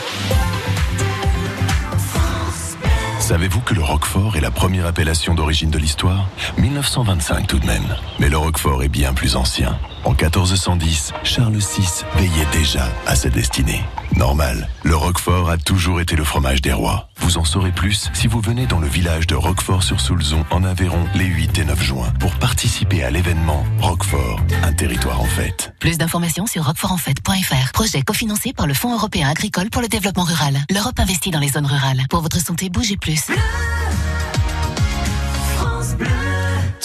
Savez-vous 3.27 3.61
que 3.61 3.75
le 3.75 3.83
Roquefort 3.83 4.37
est 4.37 4.41
la 4.41 4.53
première 4.53 4.87
appellation 4.87 5.35
d'origine 5.35 5.69
de 5.69 5.79
l'histoire? 5.79 6.29
1925 6.59 7.49
tout 7.49 7.59
de 7.59 7.67
même. 7.67 7.97
Mais 8.21 8.29
le 8.29 8.39
Roquefort 8.39 8.85
est 8.85 8.89
bien 8.89 9.15
plus 9.15 9.35
ancien. 9.35 9.77
En 10.07 10.13
1410, 10.13 11.15
Charles 11.25 11.57
VI 11.57 12.05
veillait 12.15 12.47
déjà 12.53 12.89
à 13.07 13.17
sa 13.17 13.29
destinée. 13.29 13.83
Normal, 14.15 14.69
le 14.85 14.95
Roquefort 14.95 15.51
a 15.51 15.59
toujours 15.59 16.01
été 16.01 16.15
le 16.15 16.23
fromage 16.23 16.63
des 16.63 16.73
rois. 16.73 17.09
Vous 17.19 17.39
en 17.39 17.45
saurez 17.45 17.73
plus 17.73 18.09
si 18.15 18.29
vous 18.29 18.41
venez 18.41 18.67
dans 18.67 18.79
le 18.79 18.87
village 18.87 19.27
de 19.27 19.35
Roquefort-sur-Soulzon 19.35 20.45
en 20.53 20.63
Aveyron 20.63 21.05
les 21.17 21.25
8 21.25 21.59
et 21.59 21.65
9 21.65 21.83
juin 21.83 22.13
pour 22.21 22.33
participer 22.37 23.03
à 23.03 23.11
l'événement 23.11 23.67
Roquefort, 23.81 24.39
un 24.63 24.73
territoire 24.73 25.21
en 25.21 25.27
fête. 25.27 25.75
Plus 25.81 25.99
d'informations 25.99 26.47
sur 26.47 26.65
roquefortenfête.fr. 26.65 27.73
Projet 27.73 28.03
cofinancé 28.03 28.53
par 28.53 28.69
le 28.69 28.75
Fonds 28.75 28.95
européen 28.95 29.29
agricole 29.29 29.71
pour 29.71 29.83
le 29.83 29.89
développement 29.89 30.23
rural. 30.23 30.57
L'Europe 30.71 31.01
investit 31.01 31.33
dans 31.33 31.41
les 31.41 31.49
zones 31.49 31.67
rurales. 31.67 32.03
Pour 32.11 32.21
votre 32.21 32.39
santé, 32.39 32.71
bougez 32.71 32.97
plus. 32.97 33.25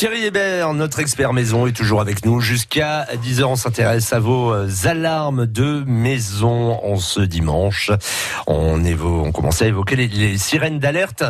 Thierry 0.01 0.23
Hébert, 0.25 0.73
notre 0.73 0.97
expert 0.97 1.31
maison, 1.31 1.67
est 1.67 1.73
toujours 1.73 2.01
avec 2.01 2.25
nous. 2.25 2.39
Jusqu'à 2.39 3.05
10h, 3.23 3.43
on 3.43 3.55
s'intéresse 3.55 4.11
à 4.13 4.19
vos 4.19 4.51
euh, 4.51 4.67
alarmes 4.85 5.45
de 5.45 5.83
maison 5.85 6.83
en 6.83 6.95
ce 6.97 7.19
dimanche. 7.21 7.91
On, 8.47 8.79
évo- 8.83 9.21
on 9.27 9.31
commençait 9.31 9.65
à 9.65 9.67
évoquer 9.67 9.95
les, 9.95 10.07
les 10.07 10.39
sirènes 10.39 10.79
d'alerte, 10.79 11.23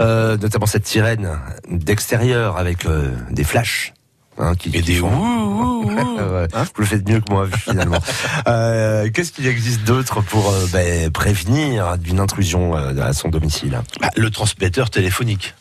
euh, 0.00 0.38
notamment 0.38 0.64
cette 0.64 0.86
sirène 0.86 1.38
d'extérieur 1.70 2.56
avec 2.56 2.86
euh, 2.86 3.10
des 3.30 3.44
flashs. 3.44 3.92
hein, 4.38 4.54
qui, 4.54 4.70
Et 4.70 4.80
qui 4.80 4.82
des 4.92 4.94
font- 5.00 5.10
ouh, 5.14 5.82
ouh, 5.82 5.90
ouh. 5.90 6.16
Ouais, 6.16 6.46
Vous 6.50 6.80
le 6.80 6.86
faites 6.86 7.06
mieux 7.06 7.20
que 7.20 7.30
moi 7.30 7.46
finalement. 7.54 7.98
Euh, 8.48 9.10
Qu'est-ce 9.12 9.32
qu'il 9.32 9.46
existe 9.46 9.84
d'autre 9.84 10.22
pour 10.22 10.48
euh, 10.50 10.66
ben, 10.72 11.10
prévenir 11.10 11.98
d'une 11.98 12.20
intrusion 12.20 12.74
euh, 12.74 12.94
à 13.02 13.12
son 13.12 13.28
domicile? 13.28 13.82
Bah, 14.00 14.08
le 14.16 14.30
transmetteur 14.30 14.88
téléphonique. 14.88 15.54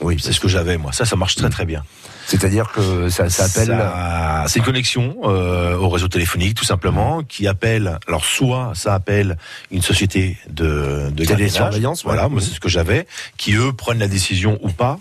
Oui, 0.00 0.18
C'est 0.20 0.32
ce 0.32 0.40
que 0.40 0.48
j'avais 0.48 0.76
moi. 0.78 0.92
Ça, 0.92 1.04
ça 1.04 1.16
marche 1.16 1.34
très 1.36 1.50
très 1.50 1.64
bien. 1.64 1.82
C'est-à-dire 2.26 2.72
que 2.72 3.08
ça, 3.08 3.30
ça 3.30 3.44
appelle. 3.44 3.68
Ça- 3.68 4.44
C'est 4.48 4.58
une 4.58 4.64
connexion 4.64 5.16
euh, 5.24 5.76
au 5.76 5.88
réseau 5.88 6.08
téléphonique, 6.08 6.54
tout 6.54 6.64
simplement, 6.64 7.22
qui 7.22 7.46
appelle. 7.46 7.98
Alors, 8.08 8.24
soit 8.24 8.72
ça 8.74 8.94
appelle 8.94 9.36
une 9.70 9.82
société 9.82 10.36
de, 10.50 11.10
de 11.12 11.24
Télésurveillance, 11.24 12.02
Voilà, 12.04 12.24
ouais. 12.24 12.30
moi 12.30 12.40
c'est 12.40 12.52
ce 12.54 12.60
que 12.60 12.68
j'avais, 12.68 13.06
qui 13.36 13.54
eux 13.54 13.72
prennent 13.72 14.00
la 14.00 14.08
décision 14.08 14.58
ou 14.62 14.70
pas. 14.70 14.98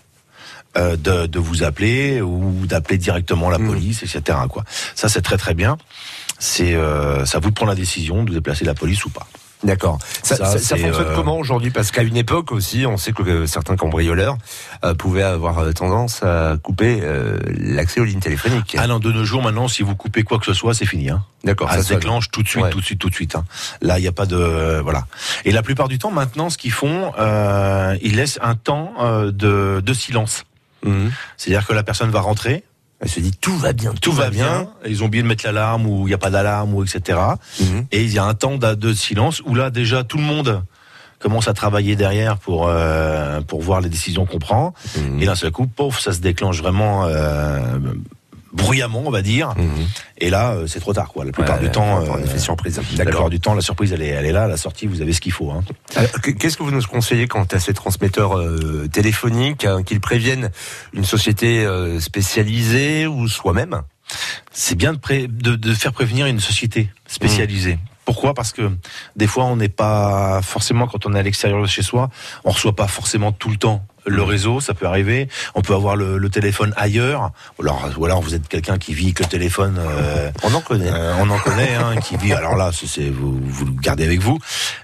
euh, 0.78 0.98
de, 0.98 1.26
de 1.26 1.40
vous 1.40 1.64
appeler 1.64 2.20
ou 2.22 2.66
d'appeler 2.66 2.98
directement 2.98 3.50
la 3.50 3.58
police, 3.60 4.04
etc. 4.04 4.38
Quoi. 4.50 4.66
Ça 4.94 5.08
c'est 5.08 5.22
très 5.22 5.38
très 5.38 5.54
bien. 5.54 5.78
C'est 6.38 6.74
euh, 6.76 7.24
ça 7.26 7.40
vous 7.40 7.50
de 7.50 7.56
prendre 7.56 7.72
la 7.72 7.78
décision 7.78 8.24
de 8.26 8.34
déplacer 8.34 8.66
la 8.66 8.74
police 8.74 9.06
ou 9.06 9.10
pas. 9.10 9.26
D'accord. 9.66 9.98
Ça, 10.24 10.36
Ça, 10.38 10.46
ça- 10.58 10.78
fonctionne 10.78 10.94
euh, 11.08 11.16
comment 11.16 11.38
aujourd'hui? 11.38 11.72
Parce 11.72 11.92
qu'à 11.92 12.04
une 12.04 12.16
époque 12.16 12.52
aussi, 12.52 12.86
on 12.86 12.98
sait 12.98 13.12
que 13.12 13.24
euh, 13.24 13.48
certains 13.48 13.76
cambrioleurs 13.76 14.38
euh, 14.84 14.94
pouvaient 14.94 15.24
avoir 15.24 15.60
euh, 15.60 15.72
tendance 15.74 16.24
à 16.24 16.56
couper 16.62 17.00
euh, 17.02 17.38
l'accès 17.58 18.00
aux 18.00 18.06
lignes 18.06 18.20
téléphoniques. 18.20 18.76
Ah 18.80 18.88
non, 18.88 19.00
de 19.00 19.12
nos 19.12 19.26
jours 19.26 19.42
maintenant, 19.42 19.68
si 19.68 19.82
vous 19.84 19.96
coupez 19.96 20.24
quoi 20.24 20.38
que 20.40 20.46
ce 20.46 20.54
soit, 20.54 20.74
c'est 20.74 20.86
fini. 20.86 21.10
Hein. 21.10 21.24
D'accord. 21.44 21.70
Ça 21.72 21.78
ça 21.78 21.84
se 21.84 21.94
déclenche 21.96 22.30
tout 22.32 22.44
de 22.44 22.48
suite, 22.48 22.64
Ouais. 22.64 22.70
tout 22.70 22.80
de 22.80 22.86
suite, 22.86 23.00
tout 23.00 23.10
de 23.10 23.16
suite. 23.16 23.36
hein. 23.36 23.44
Là, 23.82 23.98
il 24.00 24.04
n'y 24.04 24.08
a 24.08 24.12
pas 24.12 24.26
de 24.28 24.80
voilà. 24.84 25.06
Et 25.46 25.52
la 25.52 25.64
plupart 25.64 25.88
du 25.88 25.98
temps, 25.98 26.12
maintenant, 26.12 26.50
ce 26.50 26.58
qu'ils 26.58 26.72
font, 26.72 27.12
euh, 27.20 27.98
ils 28.02 28.16
laissent 28.16 28.40
un 28.42 28.56
temps 28.56 28.94
euh, 29.02 29.32
de, 29.32 29.82
de 29.84 29.94
silence. 29.94 30.44
Mhm. 30.86 31.12
C'est-à-dire 31.38 31.66
que 31.68 31.74
la 31.74 31.82
personne 31.84 32.12
va 32.12 32.22
rentrer, 32.22 32.64
Elle 33.06 33.12
se 33.12 33.20
dit 33.20 33.34
tout 33.40 33.56
va 33.56 33.72
bien, 33.72 33.94
tout 34.02 34.12
va 34.12 34.32
bien, 34.32 34.68
ils 34.84 35.04
ont 35.04 35.06
oublié 35.06 35.22
de 35.22 35.28
mettre 35.28 35.46
l'alarme 35.46 35.86
ou 35.86 36.08
il 36.08 36.08
n'y 36.08 36.16
a 36.16 36.18
pas 36.18 36.32
d'alarme 36.32 36.74
ou 36.74 36.84
etc. 36.84 37.20
Mhm. 37.60 37.86
Et 37.92 38.04
il 38.04 38.12
y 38.12 38.18
a 38.18 38.24
un 38.24 38.34
temps 38.34 38.58
de 38.58 38.94
silence 38.94 39.44
où 39.46 39.54
là 39.54 39.70
déjà 39.70 40.04
tout 40.04 40.18
le 40.18 40.24
monde 40.24 40.64
commence 41.20 41.48
à 41.48 41.54
travailler 41.54 41.96
derrière 41.96 42.40
pour 42.40 42.66
euh, 42.68 43.42
pour 43.42 43.62
voir 43.62 43.80
les 43.80 43.90
décisions 43.90 44.26
qu'on 44.26 44.40
prend. 44.40 44.74
Mhm. 44.98 45.22
Et 45.22 45.26
d'un 45.28 45.36
seul 45.36 45.52
coup, 45.52 45.68
pauvre, 45.68 46.00
ça 46.00 46.14
se 46.14 46.20
déclenche 46.20 46.60
vraiment 46.60 47.06
euh, 47.06 47.78
bruyamment, 48.56 49.04
on 49.06 49.12
va 49.12 49.22
dire. 49.22 49.50
Mhm. 49.58 49.88
Et 50.18 50.30
là, 50.30 50.54
euh, 50.54 50.68
c'est 50.68 50.80
trop 50.80 50.94
tard, 50.94 51.10
quoi. 51.10 51.26
La 51.26 51.32
plupart 51.32 51.58
Ouais, 51.58 51.64
du 51.66 51.70
temps, 51.72 52.04
pour 52.04 52.16
un 52.16 52.20
euh, 52.20 52.24
effet 52.24 52.40
surprise. 52.40 52.80
la 52.98 53.06
plupart 53.06 53.30
du 53.30 53.40
temps, 53.40 53.54
la 53.54 53.62
surprise, 53.62 53.92
elle 53.94 54.02
est, 54.02 54.08
elle 54.08 54.26
est 54.26 54.32
là. 54.32 54.46
À 54.46 54.48
la 54.48 54.58
sortie, 54.58 54.88
vous 54.88 55.02
avez 55.02 55.14
ce 55.14 55.22
qu'il 55.22 55.32
faut. 55.34 55.52
Hein. 55.52 55.62
Qu'est-ce 56.40 56.58
que 56.58 56.64
vous 56.64 56.72
nous 56.72 56.82
conseillez 56.84 57.28
quant 57.28 57.44
à 57.52 57.60
ces 57.60 57.74
transmetteurs 57.74 58.38
euh, 58.38 58.88
téléphoniques, 58.92 59.66
hein, 59.66 59.84
qu'ils 59.84 60.00
préviennent 60.02 60.52
une 60.94 61.06
société 61.06 61.66
euh, 61.66 62.00
spécialisée 62.00 63.08
ou 63.08 63.28
soi-même? 63.28 63.82
C'est 64.52 64.76
bien 64.76 64.94
de, 64.94 65.00
pré- 65.00 65.28
de, 65.28 65.56
de 65.56 65.74
faire 65.74 65.92
prévenir 65.94 66.26
une 66.28 66.40
société 66.40 66.90
spécialisée. 67.08 67.78
Pourquoi? 68.06 68.34
Parce 68.36 68.52
que 68.54 68.72
des 69.16 69.26
fois, 69.26 69.46
on 69.46 69.56
n'est 69.56 69.68
pas 69.68 70.42
forcément 70.44 70.86
quand 70.88 71.06
on 71.08 71.14
est 71.16 71.20
à 71.20 71.24
l'extérieur 71.24 71.60
de 71.62 71.66
chez 71.68 71.82
soi, 71.82 72.10
on 72.44 72.52
reçoit 72.52 72.76
pas 72.76 72.88
forcément 72.88 73.32
tout 73.32 73.50
le 73.50 73.58
temps 73.58 73.84
le 74.06 74.24
réseau, 74.24 74.60
ça 74.60 74.74
peut 74.74 74.86
arriver. 74.86 75.28
On 75.56 75.62
peut 75.62 75.74
avoir 75.74 75.96
le, 75.96 76.18
le 76.18 76.30
téléphone 76.30 76.74
ailleurs. 76.78 77.32
Alors, 77.60 77.90
alors 78.04 78.22
vous 78.22 78.34
êtes 78.36 78.48
quelqu'un 78.48 78.78
qui 78.78 78.94
vit 78.94 79.14
que 79.14 79.24
le 79.24 79.30
téléphone. 79.30 79.78
euh, 79.80 80.32
On 80.44 80.54
en 80.54 80.62
connaît. 80.62 80.92
euh, 80.92 81.16
on 81.20 81.30
en 81.30 81.40
connaît, 81.40 81.76
hein, 81.76 81.96
qui 82.02 82.18
vit. 82.18 82.34
Alors 82.34 82.56
là, 82.56 82.72
c'est- 82.74 83.10
vous, 83.10 83.40
vous 83.44 83.66
le 83.66 83.72
gardez 83.72 84.04
avec 84.06 84.20
vous. 84.22 84.40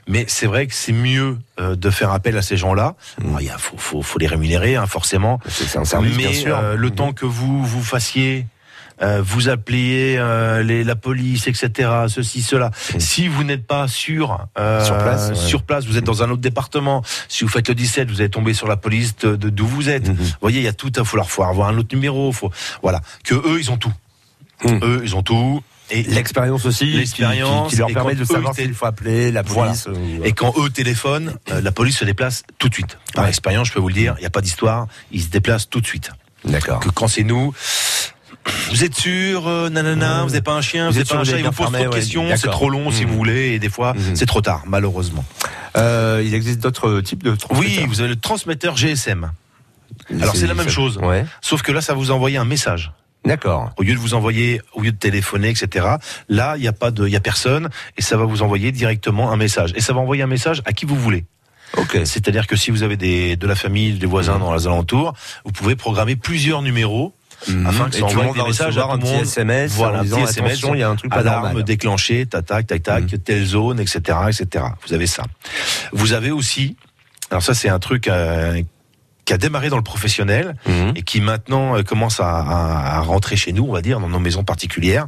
Mais 0.08 0.26
c'est 0.28 0.48
vrai 0.48 0.68
que 0.68 0.74
c'est 0.74 0.92
mieux 0.94 1.38
euh, 1.60 1.76
de 1.76 1.90
faire 1.90 2.12
appel 2.12 2.38
à 2.38 2.42
ces 2.42 2.58
gens-là. 2.58 2.96
Alors, 3.24 3.42
Il 3.42 3.50
faut, 3.58 3.78
faut, 3.78 4.02
faut 4.02 4.20
les 4.20 4.28
rémunérer, 4.28 4.76
hein, 4.76 4.86
forcément. 4.88 5.40
C'est 5.48 5.78
un 5.78 5.86
service, 5.86 6.16
Mais 6.18 6.24
bien 6.30 6.34
sûr. 6.34 6.58
euh, 6.58 6.76
le 6.76 6.90
temps 6.92 7.14
que 7.14 7.26
vous 7.26 7.64
vous 7.64 7.84
fassiez. 7.84 8.46
Euh, 9.02 9.22
vous 9.24 9.50
appeliez 9.50 10.16
euh, 10.18 10.64
les, 10.64 10.84
la 10.84 10.96
police, 10.96 11.48
etc. 11.48 11.90
Ceci, 12.08 12.42
cela. 12.42 12.72
Si 13.00 13.28
vous 13.28 13.44
n'êtes 13.44 13.66
pas 13.66 13.88
sûr 13.88 14.48
euh, 14.60 14.84
Sur 14.86 14.98
place, 14.98 15.30
ouais. 15.30 15.36
sur 15.36 15.64
place, 15.64 15.86
vous 15.86 15.98
êtes 15.98 16.04
dans 16.04 16.24
un 16.24 16.30
autre 16.30 16.42
département. 16.42 17.04
Si 17.28 17.44
vous 17.44 17.50
faites 17.50 17.68
le 17.70 17.76
17, 17.76 18.10
vous 18.10 18.22
allez 18.22 18.30
tomber 18.30 18.54
sur 18.54 18.68
la 18.68 18.78
police 18.78 19.16
de 19.18 19.36
d'où 19.50 19.66
vous 19.68 19.90
êtes. 19.90 20.08
Mhm. 20.08 20.16
Vous 20.16 20.26
voyez, 20.42 20.60
il 20.60 20.64
y 20.66 20.68
a 20.68 20.74
tout. 20.74 20.92
Il 20.96 21.06
faut 21.06 21.18
leur 21.18 21.30
faut 21.30 21.44
avoir 21.44 21.70
un 21.70 21.78
autre 21.78 21.96
numéro. 21.96 22.32
Faut 22.32 22.52
voilà. 22.82 23.02
Que 23.24 23.36
eux, 23.36 23.60
ils 23.60 23.72
ont 23.72 23.78
tout. 23.78 23.94
Mhm. 24.66 24.80
Eux, 24.84 25.02
ils 25.04 25.16
ont 25.16 25.24
tout. 25.24 25.62
Et 25.94 26.04
L'expérience 26.04 26.66
aussi, 26.66 26.86
L'expérience, 26.86 27.68
qui, 27.70 27.74
qui 27.76 27.80
leur 27.80 27.90
et 27.90 27.94
permet 27.94 28.16
de 28.16 28.24
savoir 28.24 28.56
s'il 28.56 28.74
faut 28.74 28.86
appeler 28.86 29.30
la 29.30 29.42
Voilà. 29.42 29.72
police. 29.72 29.88
ou- 29.88 30.24
Et 30.24 30.32
quand 30.32 30.54
eux 30.58 30.70
téléphonent, 30.70 31.36
euh, 31.52 31.60
la 31.60 31.72
police 31.74 31.98
se 31.98 32.06
déplace 32.06 32.44
tout 32.60 32.70
de 32.70 32.74
suite. 32.74 32.98
Par 33.14 33.28
expérience, 33.28 33.68
je 33.68 33.74
peux 33.74 33.82
vous 33.82 33.90
le 33.90 33.94
dire, 33.94 34.14
il 34.18 34.22
n'y 34.22 34.26
a 34.26 34.30
pas 34.30 34.40
d'histoire, 34.40 34.88
ils 35.12 35.22
se 35.24 35.28
déplacent 35.28 35.70
tout 35.70 35.82
de 35.82 35.86
suite. 35.86 36.12
D'accord. 36.46 36.80
Que 36.80 36.90
quand 36.90 37.10
c'est 37.10 37.24
nous, 37.26 37.54
vous 38.71 38.84
êtes 38.84 38.95
sûr, 38.95 39.47
euh, 39.47 39.69
nanana, 39.69 40.23
vous 40.23 40.30
n'avez 40.30 40.41
pas 40.41 40.54
un 40.54 40.62
chien, 40.62 40.88
vous 40.88 40.93
Vous 40.93 40.99
n'avez 40.99 41.01
êtes 41.04 41.10
pas 41.10 41.15
un 41.21 41.23
chat, 41.23 41.32
ils 41.38 41.39
êtes 41.39 41.45
vous 41.45 41.51
posent 41.51 41.71
bien 41.71 41.80
trop 41.82 41.89
de 41.89 41.95
questions, 41.95 42.27
ouais, 42.30 42.38
c'est 42.38 42.49
trop 42.49 42.69
long 42.69 42.89
si 42.91 43.04
vous 43.04 43.15
voulez, 43.15 43.54
et 43.54 43.60
des 43.60 43.69
fois, 43.69 43.93
Mhm. 43.93 44.15
c'est 44.15 44.25
trop 44.25 44.41
tard, 44.41 44.63
malheureusement. 44.65 45.23
Euh, 45.77 46.21
il 46.25 46.34
existe 46.34 46.60
d'autres 46.60 47.01
types 47.01 47.23
de 47.23 47.32
Oui, 47.32 47.38
transmetteurs. 47.38 47.88
vous 47.88 47.99
avez 48.01 48.10
le 48.10 48.15
transmetteur 48.15 48.75
GSM. 48.77 49.32
Alors 50.21 50.36
c'est 50.36 50.47
la 50.47 50.54
même 50.56 50.69
chose, 50.69 50.97
Ouais. 50.97 51.25
sauf 51.41 51.62
que 51.62 51.71
là, 51.71 51.82
ça 51.82 51.93
vous 51.93 52.12
envoie 52.12 52.30
un 52.32 52.45
message. 52.45 52.91
D'accord. 53.23 53.71
Au 53.77 53.84
lieu 53.84 53.93
de 53.93 53.99
vous 53.99 54.15
envoyer, 54.15 54.62
au 54.73 54.82
lieu 54.82 54.91
de 54.91 54.97
téléphoner, 54.97 55.49
etc. 55.49 55.86
Là, 56.27 56.56
il 56.58 56.62
n'y 56.62 56.67
a 56.67 56.73
pas 56.73 56.89
de, 56.89 57.06
il 57.06 57.13
y 57.13 57.15
a 57.15 57.19
personne, 57.19 57.69
et 57.97 58.01
ça 58.01 58.17
va 58.17 58.25
vous 58.25 58.41
envoyer 58.41 58.71
directement 58.71 59.32
un 59.32 59.38
message. 59.38 59.73
Et 59.75 59.82
ça 59.82 59.93
va 59.93 59.99
envoyer 59.99 60.23
un 60.23 60.27
message 60.27 60.63
à 60.65 60.73
qui 60.73 60.86
vous 60.86 60.95
voulez. 60.95 61.25
Ok. 61.77 61.99
C'est-à-dire 62.04 62.47
que 62.47 62.56
si 62.56 62.71
vous 62.71 62.82
avez 62.84 62.97
des, 62.97 63.36
de 63.36 63.45
la 63.47 63.56
famille, 63.56 63.93
des 63.93 64.08
voisins 64.08 64.39
dans 64.39 64.54
les 64.56 64.65
alentours, 64.65 65.13
vous 65.45 65.51
pouvez 65.51 65.75
programmer 65.75 66.15
plusieurs 66.15 66.63
numéros 66.63 67.13
afin 67.65 67.89
que 67.89 67.95
ça 67.97 68.06
envoie 68.06 68.34
des 68.34 68.43
messages 68.43 68.77
à 68.77 68.82
tout 68.84 68.91
un 68.91 68.97
petit. 68.99 69.13
SMS 69.15 69.71
Voilà, 69.73 69.97
en 69.97 70.01
un 70.01 70.04
disant 70.04 70.17
petit 70.17 70.30
SMS, 70.30 70.51
attention, 70.51 70.75
il 70.75 70.80
y 70.80 70.84
a 70.84 70.89
un 70.89 70.95
truc 70.95 71.12
pas 71.12 71.17
alarme 71.19 71.45
normal. 71.45 71.63
déclenché, 71.63 72.25
tac, 72.25 72.45
tac, 72.45 72.67
tac, 72.67 72.84
tac, 72.84 73.04
telle 73.23 73.45
zone, 73.45 73.80
etc., 73.80 73.99
etc. 74.30 74.65
Vous 74.88 74.93
avez 74.93 75.08
ça. 75.08 75.23
Vous 75.91 76.13
avez 76.13 76.32
aussi, 76.32 76.75
alors 77.30 77.41
ça 77.43 77.54
c'est 77.54 77.69
un 77.69 77.80
truc 77.80 78.08
euh, 78.08 78.62
qui 79.25 79.34
a 79.34 79.38
démarré 79.38 79.69
dans 79.69 79.77
le 79.77 79.84
professionnel 79.84 80.56
Mhm. 80.67 80.93
et 80.95 81.04
qui 81.04 81.21
maintenant 81.21 81.77
euh, 81.77 81.84
commence 81.84 82.19
à, 82.19 82.27
à- 82.39 82.97
à 82.97 82.99
rentrer 83.01 83.36
chez 83.36 83.54
nous, 83.54 83.65
on 83.67 83.71
va 83.73 83.82
dire, 83.82 83.99
dans 83.99 84.10
nos 84.10 84.19
maisons 84.19 84.43
particulières. 84.43 85.08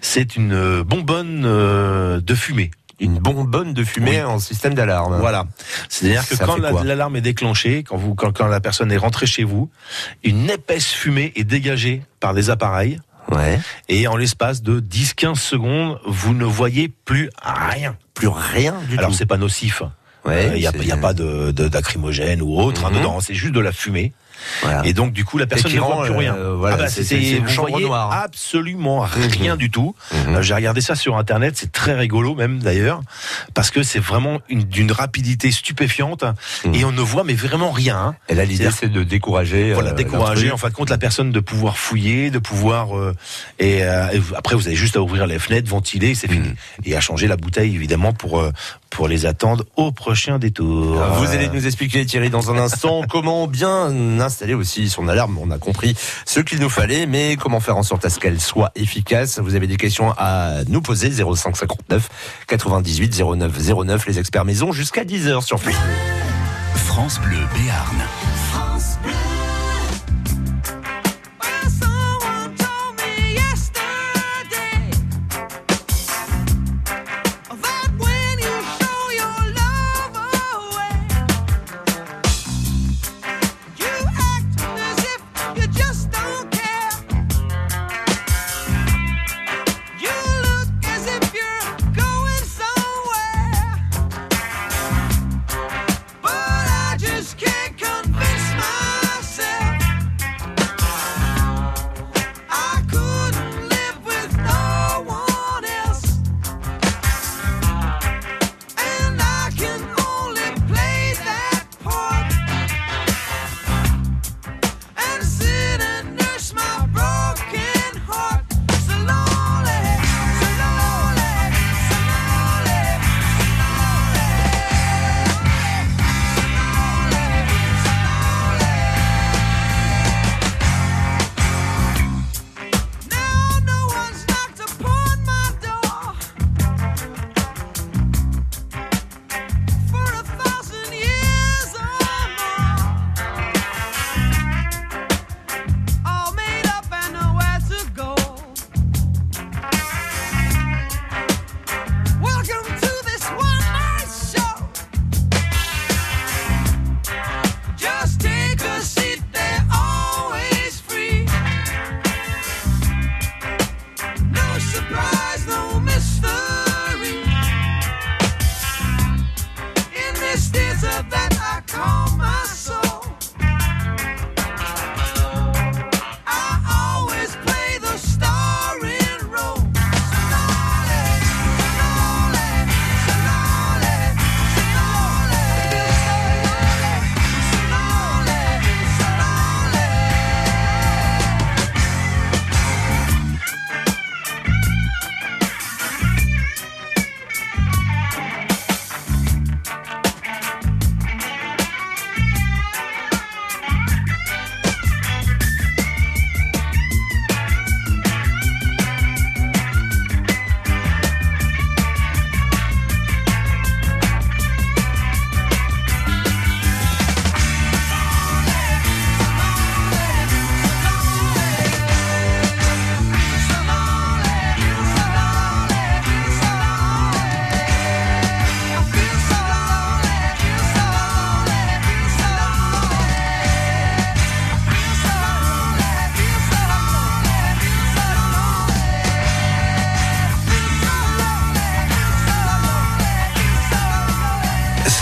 C'est 0.00 0.36
une 0.36 0.52
euh, 0.52 0.84
bonbonne 0.84 1.44
euh, 1.46 2.20
de 2.20 2.34
fumée. 2.34 2.70
Une 3.00 3.18
bonbonne 3.18 3.74
de 3.74 3.82
fumée 3.84 4.18
Oui. 4.18 4.22
en 4.22 4.38
système 4.38 4.74
d'alarme. 4.74 5.18
Voilà. 5.18 5.46
C'est-à-dire 5.88 6.26
que 6.28 6.36
Ça 6.36 6.44
quand 6.46 6.56
la- 6.56 6.70
l'alarme 6.84 7.16
est 7.16 7.20
déclenchée, 7.20 7.82
quand 7.82 7.96
vous, 7.96 8.14
quand, 8.14 8.32
quand 8.32 8.46
la 8.46 8.60
personne 8.60 8.92
est 8.92 8.96
rentrée 8.96 9.26
chez 9.26 9.42
vous, 9.44 9.70
une 10.22 10.48
épaisse 10.50 10.92
fumée 10.92 11.32
est 11.34 11.44
dégagée 11.44 12.02
par 12.20 12.34
des 12.34 12.50
appareils. 12.50 12.98
Ouais. 13.32 13.58
Et 13.88 14.06
en 14.06 14.16
l'espace 14.16 14.62
de 14.62 14.80
10-15 14.80 15.36
secondes, 15.40 15.98
vous 16.06 16.34
ne 16.34 16.44
voyez 16.44 16.88
plus 16.88 17.30
rien. 17.42 17.96
Plus 18.14 18.28
rien 18.28 18.74
du 18.88 18.96
Alors 18.98 19.10
tout. 19.10 19.16
c'est 19.16 19.26
pas 19.26 19.38
nocif. 19.38 19.82
Ouais, 20.24 20.52
Il 20.54 20.60
n'y 20.60 20.66
a, 20.66 20.70
c'est- 20.72 20.84
y 20.84 20.92
a 20.92 20.96
pas 20.96 21.12
de, 21.14 21.50
de- 21.50 21.68
ou 22.42 22.60
autre 22.60 22.84
hein, 22.86 22.90
Mhm. 22.90 22.98
dedans. 22.98 23.20
C'est 23.20 23.34
juste 23.34 23.54
de 23.54 23.60
la 23.60 23.72
fumée. 23.72 24.12
Voilà. 24.62 24.86
Et 24.86 24.92
donc 24.92 25.12
du 25.12 25.24
coup 25.24 25.38
la 25.38 25.46
personne 25.46 25.72
ne 25.72 25.78
voit 25.80 26.04
plus 26.04 26.12
rien. 26.14 26.34
euh, 26.36 26.54
voilà, 26.56 26.76
Ah 26.78 26.82
bah, 26.84 26.88
c'est- 26.88 27.04
une 27.32 27.48
chambre 27.48 27.80
noire. 27.80 28.12
absolument 28.12 29.00
rien 29.00 29.56
du 29.56 29.70
tout. 29.70 29.94
Mhm. 30.12 30.36
Euh, 30.36 30.42
J'ai 30.42 30.54
regardé 30.54 30.80
ça 30.80 30.94
sur 30.94 31.16
internet, 31.16 31.54
c'est 31.56 31.72
très 31.72 31.94
rigolo 31.94 32.34
même 32.34 32.58
d'ailleurs, 32.60 33.00
parce 33.54 33.70
que 33.70 33.82
c'est 33.82 33.98
vraiment 33.98 34.40
une- 34.48 34.64
d'une 34.64 34.92
rapidité 34.92 35.50
stupéfiante 35.50 36.24
Mhm. 36.64 36.74
et 36.74 36.84
on 36.84 36.92
ne 36.92 37.00
voit 37.00 37.24
mais 37.24 37.34
vraiment 37.34 37.70
rien. 37.70 37.96
hein. 37.96 38.14
Et 38.28 38.34
là, 38.34 38.44
l'idée, 38.44 38.70
c'est 38.70 38.88
de 38.92 39.02
décourager. 39.02 39.72
Voilà, 39.72 39.90
euh, 39.90 39.94
décourager 39.94 40.42
l'intrus. 40.46 40.52
en 40.52 40.56
fin 40.58 40.68
de 40.68 40.74
compte 40.74 40.90
la 40.90 40.98
personne 40.98 41.32
de 41.32 41.40
pouvoir 41.40 41.76
fouiller, 41.78 42.30
de 42.30 42.38
pouvoir 42.38 42.96
euh, 42.98 43.14
et, 43.58 43.84
euh, 43.84 44.08
et 44.12 44.18
vous- 44.18 44.34
après 44.34 44.54
vous 44.56 44.66
avez 44.66 44.76
juste 44.76 44.96
à 44.96 45.02
ouvrir 45.02 45.26
les 45.26 45.38
fenêtres, 45.38 45.68
ventiler, 45.68 46.14
c'est 46.14 46.28
fini 46.30 46.48
Mhm. 46.48 46.54
et 46.84 46.96
à 46.96 47.00
changer 47.00 47.26
la 47.26 47.36
bouteille 47.36 47.74
évidemment 47.74 48.12
pour 48.12 48.42
pour 48.90 49.08
les 49.08 49.26
attendre 49.26 49.64
au 49.74 49.90
prochain 49.90 50.38
détour. 50.38 50.94
Vous 51.18 51.30
allez 51.32 51.48
nous 51.48 51.66
expliquer, 51.66 52.06
Thierry, 52.06 52.30
dans 52.30 52.52
un 52.52 52.58
instant, 52.58 53.02
comment 53.10 53.48
bien 53.48 53.90
installer 54.24 54.54
aussi 54.54 54.88
son 54.88 55.08
alarme. 55.08 55.38
On 55.38 55.50
a 55.50 55.58
compris 55.58 55.94
ce 56.26 56.40
qu'il 56.40 56.60
nous 56.60 56.68
fallait, 56.68 57.06
mais 57.06 57.36
comment 57.36 57.60
faire 57.60 57.76
en 57.76 57.82
sorte 57.82 58.04
à 58.04 58.10
ce 58.10 58.18
qu'elle 58.18 58.40
soit 58.40 58.72
efficace? 58.74 59.38
Vous 59.38 59.54
avez 59.54 59.66
des 59.66 59.76
questions 59.76 60.12
à 60.16 60.64
nous 60.68 60.82
poser, 60.82 61.10
05 61.10 61.56
59 61.56 62.08
98 62.48 63.22
09 63.22 63.84
09, 63.84 64.06
les 64.06 64.18
experts 64.18 64.44
maison, 64.44 64.72
jusqu'à 64.72 65.04
10h 65.04 65.44
sur 65.44 65.60
France. 65.60 65.74
France 66.74 67.20
Bleu 67.20 67.38
Béarn. 67.54 68.23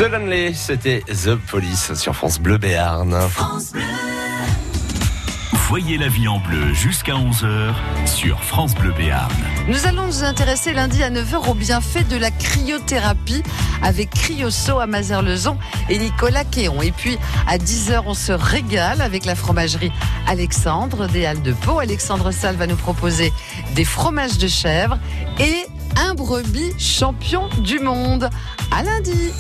Suddenly, 0.02 0.52
c'était 0.56 1.04
The 1.06 1.36
Police 1.36 1.94
sur 1.94 2.16
France 2.16 2.40
Bleu 2.40 2.58
Béarn. 2.58 3.16
Voyez 5.68 5.96
la 5.96 6.08
vie 6.08 6.26
en 6.26 6.40
bleu 6.40 6.74
jusqu'à 6.74 7.12
11h 7.12 7.72
sur 8.06 8.42
France 8.42 8.74
Bleu 8.74 8.92
Béarn. 8.98 9.30
Nous 9.68 9.86
allons 9.86 10.08
nous 10.08 10.24
intéresser 10.24 10.72
lundi 10.72 11.04
à 11.04 11.10
9h 11.10 11.48
aux 11.48 11.54
bienfaits 11.54 12.08
de 12.08 12.16
la 12.16 12.32
cryothérapie 12.32 13.44
avec 13.80 14.10
Cryoso 14.10 14.80
à 14.80 14.88
Mazerlezon 14.88 15.56
et 15.88 16.00
Nicolas 16.00 16.44
Quéon. 16.44 16.82
Et 16.82 16.90
puis 16.90 17.16
à 17.46 17.58
10h, 17.58 18.02
on 18.04 18.14
se 18.14 18.32
régale 18.32 19.02
avec 19.02 19.24
la 19.24 19.36
fromagerie 19.36 19.92
Alexandre 20.26 21.06
des 21.06 21.26
Halles 21.26 21.42
de 21.42 21.52
Pau. 21.52 21.78
Alexandre 21.78 22.32
Salle 22.32 22.56
va 22.56 22.66
nous 22.66 22.74
proposer 22.74 23.32
des 23.76 23.84
fromages 23.84 24.38
de 24.38 24.48
chèvre 24.48 24.98
et 25.38 25.64
un 25.96 26.14
brebis 26.14 26.72
champion 26.78 27.48
du 27.58 27.78
monde. 27.78 28.28
À 28.74 28.82
lundi. 28.82 29.32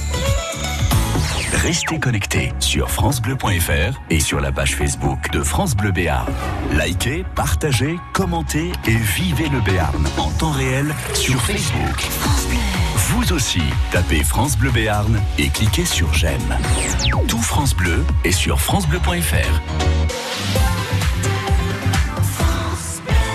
Restez 1.54 1.98
connectés 1.98 2.52
sur 2.58 2.90
francebleu.fr 2.90 3.98
et 4.10 4.20
sur 4.20 4.40
la 4.40 4.52
page 4.52 4.76
Facebook 4.76 5.30
de 5.32 5.42
France 5.42 5.74
Bleu 5.74 5.90
Béarn. 5.90 6.30
Likez, 6.72 7.24
partagez, 7.34 7.98
commentez 8.12 8.72
et 8.86 8.96
vivez 8.96 9.48
le 9.48 9.60
Béarn 9.60 10.06
en 10.18 10.30
temps 10.32 10.50
réel 10.50 10.94
sur 11.14 11.40
Facebook. 11.40 12.10
Vous 12.96 13.32
aussi, 13.32 13.62
tapez 13.90 14.22
France 14.22 14.58
Bleu 14.58 14.70
Béarn 14.70 15.18
et 15.38 15.48
cliquez 15.48 15.86
sur 15.86 16.12
j'aime. 16.12 16.58
Tout 17.26 17.42
France 17.42 17.74
Bleu 17.74 18.04
est 18.24 18.32
sur 18.32 18.60
francebleu.fr. 18.60 20.71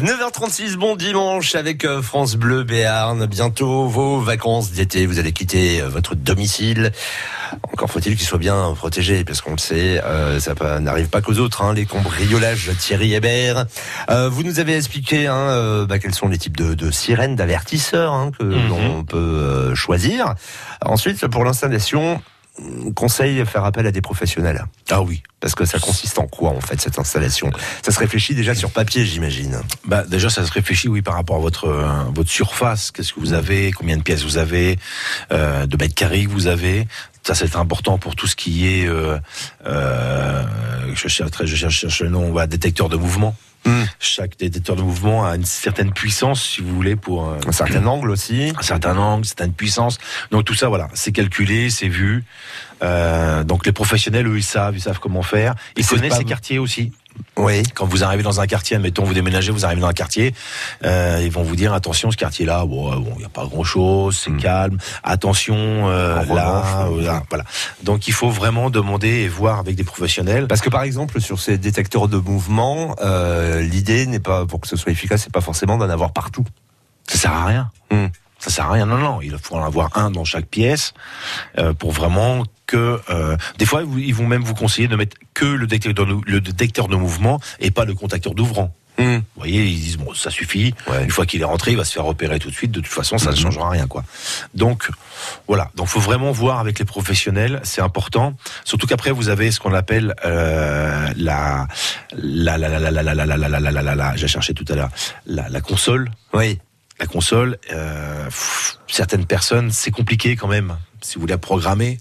9h36, 0.00 0.74
bon 0.74 0.96
dimanche 0.96 1.54
avec 1.54 1.84
euh, 1.84 2.02
France 2.02 2.34
Bleu 2.34 2.64
Béarn. 2.64 3.26
Bientôt 3.26 3.86
vos 3.86 4.18
vacances 4.18 4.72
d'été. 4.72 5.06
Vous 5.06 5.20
allez 5.20 5.30
quitter 5.30 5.80
euh, 5.80 5.88
votre 5.88 6.16
domicile. 6.16 6.90
Encore 7.62 7.88
faut-il 7.90 8.16
qu'il 8.16 8.26
soit 8.26 8.38
bien 8.38 8.72
protégé, 8.74 9.22
parce 9.24 9.40
qu'on 9.40 9.52
le 9.52 9.58
sait, 9.58 10.02
euh, 10.02 10.40
ça 10.40 10.54
n'arrive 10.80 11.08
pas 11.08 11.20
qu'aux 11.20 11.38
autres. 11.38 11.62
Hein, 11.62 11.74
les 11.74 11.86
cambriolages 11.86 12.72
Thierry 12.76 13.14
Hébert. 13.14 13.66
Euh, 14.10 14.28
vous 14.28 14.42
nous 14.42 14.58
avez 14.58 14.76
expliqué 14.76 15.28
hein, 15.28 15.36
euh, 15.36 15.86
bah, 15.86 16.00
quels 16.00 16.14
sont 16.14 16.26
les 16.26 16.38
types 16.38 16.56
de, 16.56 16.74
de 16.74 16.90
sirènes, 16.90 17.36
d'avertisseurs 17.36 18.12
hein, 18.12 18.32
que 18.36 18.42
l'on 18.44 19.04
peut 19.04 19.76
choisir. 19.76 20.34
Ensuite, 20.84 21.24
pour 21.28 21.44
l'installation, 21.44 22.20
conseil 22.94 23.44
faire 23.46 23.64
appel 23.64 23.86
à 23.86 23.90
des 23.90 24.00
professionnels. 24.00 24.64
Ah 24.90 25.02
oui. 25.02 25.22
Parce 25.40 25.54
que 25.54 25.64
ça 25.64 25.78
consiste 25.78 26.18
en 26.18 26.26
quoi 26.26 26.50
en 26.50 26.60
fait 26.60 26.80
cette 26.80 26.98
installation? 26.98 27.50
Ça 27.82 27.90
se 27.90 27.98
réfléchit 27.98 28.34
déjà 28.34 28.54
sur 28.54 28.70
papier, 28.70 29.04
j'imagine. 29.04 29.60
Bah 29.84 30.04
déjà 30.04 30.30
ça 30.30 30.46
se 30.46 30.52
réfléchit 30.52 30.88
oui 30.88 31.02
par 31.02 31.14
rapport 31.14 31.36
à 31.36 31.40
votre 31.40 31.66
euh, 31.66 32.04
votre 32.14 32.30
surface, 32.30 32.90
qu'est-ce 32.90 33.12
que 33.12 33.20
vous 33.20 33.32
avez, 33.32 33.72
combien 33.72 33.96
de 33.96 34.02
pièces 34.02 34.22
vous 34.22 34.38
avez, 34.38 34.78
euh, 35.32 35.66
de 35.66 35.76
mètres 35.76 35.94
carrés 35.94 36.24
que 36.24 36.30
vous 36.30 36.46
avez? 36.46 36.86
Ça 37.24 37.34
c'est 37.34 37.56
important 37.56 37.98
pour 37.98 38.14
tout 38.14 38.26
ce 38.26 38.36
qui 38.36 38.68
est 38.68 38.86
euh, 38.86 39.18
euh, 39.66 40.44
je 40.94 41.08
cherche 41.08 41.22
je 41.44 41.56
cherche, 41.56 41.74
je 41.74 41.80
cherche 41.80 42.02
le 42.02 42.10
nom, 42.10 42.32
bah, 42.32 42.46
détecteur 42.46 42.88
de 42.88 42.96
mouvement. 42.96 43.36
Chaque 43.98 44.38
détecteur 44.38 44.76
de 44.76 44.82
mouvement 44.82 45.26
a 45.26 45.36
une 45.36 45.44
certaine 45.44 45.92
puissance, 45.92 46.42
si 46.42 46.60
vous 46.60 46.74
voulez, 46.74 46.96
pour 46.96 47.28
euh, 47.28 47.38
Un 47.46 47.52
certain 47.52 47.86
angle 47.86 48.10
aussi. 48.10 48.52
un 48.58 48.62
certain 48.62 48.96
angle, 48.96 49.20
une 49.20 49.24
certaine 49.24 49.52
puissance. 49.52 49.98
Donc 50.30 50.44
tout 50.44 50.54
ça, 50.54 50.68
voilà, 50.68 50.88
c'est 50.94 51.12
calculé, 51.12 51.70
c'est 51.70 51.88
vu. 51.88 52.24
Euh, 52.82 53.44
donc 53.44 53.64
les 53.64 53.72
professionnels, 53.72 54.26
eux, 54.26 54.36
ils 54.36 54.42
savent, 54.42 54.76
ils 54.76 54.80
savent 54.82 55.00
comment 55.00 55.22
faire. 55.22 55.54
Ils 55.76 55.86
connaissent 55.86 56.18
ces 56.18 56.24
quartiers 56.24 56.58
aussi. 56.58 56.92
Oui. 57.36 57.62
Quand 57.74 57.86
vous 57.86 58.04
arrivez 58.04 58.22
dans 58.22 58.40
un 58.40 58.46
quartier, 58.46 58.76
admettons, 58.76 59.04
vous 59.04 59.14
déménagez, 59.14 59.50
vous 59.50 59.64
arrivez 59.64 59.80
dans 59.80 59.88
un 59.88 59.92
quartier, 59.92 60.34
euh, 60.84 61.20
ils 61.22 61.30
vont 61.30 61.42
vous 61.42 61.56
dire 61.56 61.72
attention, 61.72 62.10
ce 62.10 62.16
quartier-là, 62.16 62.64
bon, 62.64 62.92
euh, 62.92 62.96
bon, 62.96 63.12
il 63.14 63.18
n'y 63.18 63.24
a 63.24 63.28
pas 63.28 63.46
grand-chose, 63.46 64.16
c'est 64.16 64.36
calme. 64.36 64.78
Attention, 65.02 65.56
euh, 65.56 66.16
là, 66.26 66.84
revanche, 66.84 67.04
là, 67.04 67.22
voilà. 67.28 67.44
Donc 67.82 68.08
il 68.08 68.12
faut 68.12 68.30
vraiment 68.30 68.70
demander 68.70 69.08
et 69.08 69.28
voir 69.28 69.58
avec 69.58 69.74
des 69.74 69.84
professionnels. 69.84 70.46
Parce 70.46 70.60
que 70.60 70.70
par 70.70 70.82
exemple, 70.82 71.20
sur 71.20 71.40
ces 71.40 71.58
détecteurs 71.58 72.08
de 72.08 72.18
mouvement, 72.18 72.94
euh, 73.02 73.60
l'idée 73.62 74.06
n'est 74.06 74.20
pas, 74.20 74.46
pour 74.46 74.60
que 74.60 74.68
ce 74.68 74.76
soit 74.76 74.92
efficace, 74.92 75.22
c'est 75.24 75.32
pas 75.32 75.40
forcément 75.40 75.76
d'en 75.76 75.90
avoir 75.90 76.12
partout. 76.12 76.44
Ça 77.08 77.18
sert 77.18 77.32
à 77.32 77.44
rien. 77.44 77.70
Hmm. 77.90 78.06
Ça 78.44 78.50
sert 78.50 78.66
à 78.66 78.72
rien. 78.72 78.84
Non, 78.84 78.98
non. 78.98 79.22
Il 79.22 79.34
faut 79.38 79.56
en 79.56 79.64
avoir 79.64 79.96
un 79.96 80.10
dans 80.10 80.26
chaque 80.26 80.44
pièce 80.44 80.92
euh, 81.56 81.72
pour 81.72 81.92
vraiment 81.92 82.42
que. 82.66 83.00
euh, 83.08 83.38
des 83.56 83.64
fois, 83.64 83.84
ils 83.96 84.14
vont 84.14 84.26
même 84.26 84.42
vous 84.42 84.52
conseiller 84.54 84.86
de 84.86 84.96
mettre 84.96 85.16
que 85.32 85.46
le 85.46 85.66
détecteur 85.66 86.04
de, 86.04 86.14
le 86.26 86.40
détecteur 86.42 86.88
de 86.88 86.96
mouvement 86.96 87.40
et 87.58 87.70
pas 87.70 87.86
le 87.86 87.94
contacteur 87.94 88.34
d'ouvrant. 88.34 88.74
Hmm. 88.98 89.16
Vous 89.16 89.22
voyez, 89.38 89.64
ils 89.64 89.80
disent 89.80 89.96
bon, 89.96 90.12
ça 90.12 90.30
suffit. 90.30 90.74
Une 91.02 91.10
fois 91.10 91.24
qu'il 91.24 91.40
est 91.40 91.44
rentré, 91.44 91.70
il 91.70 91.76
va 91.78 91.84
se 91.84 91.92
faire 91.94 92.04
repérer 92.04 92.38
tout 92.38 92.50
de 92.50 92.54
suite. 92.54 92.70
De 92.70 92.80
toute 92.80 92.92
façon, 92.92 93.16
ça 93.16 93.30
ne 93.30 93.36
changera 93.36 93.70
rien, 93.70 93.86
quoi. 93.86 94.04
Donc, 94.52 94.90
voilà. 95.48 95.70
Donc, 95.74 95.88
faut 95.88 96.00
vraiment 96.00 96.32
voir 96.32 96.60
avec 96.60 96.78
les 96.78 96.84
professionnels. 96.84 97.60
C'est 97.64 97.80
important. 97.80 98.34
Surtout 98.64 98.86
qu'après, 98.86 99.10
vous 99.10 99.30
avez 99.30 99.50
ce 99.50 99.58
qu'on 99.58 99.72
appelle 99.72 100.14
euh, 100.26 101.08
la 101.16 101.66
la 102.12 102.58
la 102.58 102.68
la 102.68 102.78
la 102.78 102.90
la 102.90 103.02
la 103.02 103.14
la 103.14 103.24
la 103.24 103.36
la 103.36 103.48
la 103.48 103.60
la 103.60 103.70
la 103.72 103.82
la 103.82 103.94
la. 103.94 104.16
J'ai 104.16 104.28
cherché 104.28 104.52
tout 104.52 104.66
à 104.68 104.74
l'heure 104.76 104.90
la 105.26 105.48
la 105.48 105.60
console. 105.62 106.10
Oui. 106.34 106.60
La 107.00 107.06
console. 107.06 107.58
Euh, 107.72 108.24
pff, 108.26 108.78
certaines 108.86 109.26
personnes, 109.26 109.70
c'est 109.70 109.90
compliqué 109.90 110.36
quand 110.36 110.48
même. 110.48 110.76
Si 111.00 111.16
vous 111.16 111.22
voulez 111.22 111.32
la 111.34 111.38
programmer. 111.38 111.98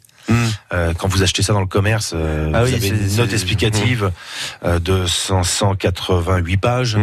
Euh, 0.71 0.93
quand 0.97 1.09
vous 1.09 1.21
achetez 1.21 1.43
ça 1.43 1.51
dans 1.51 1.59
le 1.59 1.65
commerce, 1.67 2.13
euh, 2.15 2.49
Ah 2.53 2.61
vous 2.63 2.69
oui, 2.69 2.75
avez 2.75 2.87
une 2.87 3.15
note 3.17 3.33
explicative 3.33 4.09
euh, 4.63 4.79
de 4.79 5.05
588 5.05 6.57
pages. 6.57 6.97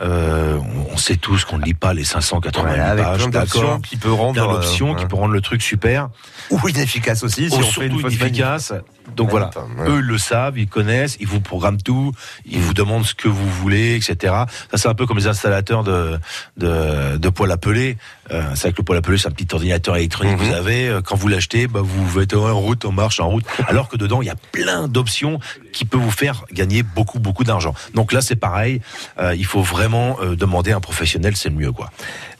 Euh, 0.00 0.58
on, 0.58 0.92
on 0.92 0.96
sait 0.96 1.16
tous 1.16 1.44
qu'on 1.44 1.58
ne 1.58 1.64
lit 1.64 1.74
pas 1.74 1.92
les 1.94 2.04
588 2.04 2.68
Voilà, 2.68 2.90
avec 2.90 3.04
pages. 3.04 3.16
plein 3.18 3.28
d'options 3.40 3.60
d'accord. 3.62 3.82
qui 3.82 3.96
peut 3.96 4.12
rendre, 4.12 4.60
euh, 4.62 4.94
qui 4.94 5.06
peut 5.06 5.16
rendre 5.16 5.32
le 5.34 5.40
truc 5.40 5.62
super. 5.62 6.08
Ou 6.50 6.68
inefficace 6.68 7.22
aussi, 7.22 7.50
si 7.50 7.56
Ou 7.56 7.60
on 7.60 7.62
fait 7.62 7.86
une 7.86 8.00
fausse 8.00 8.14
inefficace. 8.14 8.72
Donc 9.16 9.30
voilà, 9.30 9.50
eux 9.86 10.00
le 10.00 10.16
savent, 10.18 10.58
ils 10.58 10.66
connaissent, 10.66 11.16
ils 11.20 11.26
vous 11.26 11.40
programment 11.40 11.80
tout, 11.80 12.12
ils 12.46 12.58
vous 12.58 12.72
demandent 12.74 13.04
ce 13.04 13.14
que 13.14 13.28
vous 13.28 13.48
voulez, 13.50 13.96
etc. 13.96 14.34
Ça 14.70 14.76
c'est 14.76 14.88
un 14.88 14.94
peu 14.94 15.06
comme 15.06 15.18
les 15.18 15.26
installateurs 15.26 15.84
de 15.84 16.18
de, 16.56 17.16
de 17.18 17.28
poêle 17.28 17.50
à 17.50 17.56
peler. 17.58 17.96
Euh, 18.30 18.42
c'est 18.54 18.62
vrai 18.62 18.72
que 18.72 18.78
le 18.78 18.84
poêle 18.84 18.98
à 18.98 19.02
peler 19.02 19.18
c'est 19.18 19.28
un 19.28 19.32
petit 19.32 19.46
ordinateur 19.52 19.96
électronique 19.96 20.38
que 20.38 20.42
vous 20.42 20.54
avez. 20.54 20.88
Euh, 20.88 21.02
Quand 21.02 21.16
vous 21.16 21.28
l'achetez, 21.28 21.66
bah, 21.66 21.80
vous 21.82 22.18
êtes 22.20 22.32
en 22.34 22.58
route, 22.58 22.84
en 22.86 22.92
marche, 22.92 23.20
en 23.20 23.28
route. 23.28 23.44
Alors 23.68 23.88
que 23.88 23.96
dedans 23.96 24.22
il 24.22 24.26
y 24.26 24.30
a 24.30 24.36
plein 24.52 24.88
d'options 24.88 25.38
qui 25.72 25.84
peuvent 25.84 26.00
vous 26.00 26.10
faire 26.10 26.44
gagner 26.52 26.82
beaucoup 26.82 27.18
beaucoup 27.18 27.44
d'argent. 27.44 27.74
Donc 27.94 28.12
là 28.12 28.22
c'est 28.22 28.36
pareil, 28.36 28.80
euh, 29.18 29.34
il 29.36 29.44
faut 29.44 29.62
vraiment 29.62 30.16
euh, 30.22 30.34
demander 30.34 30.72
à 30.72 30.76
un 30.76 30.80
professionnel, 30.80 31.36
c'est 31.36 31.50
le 31.50 31.56
mieux 31.56 31.72
quoi. 31.72 31.90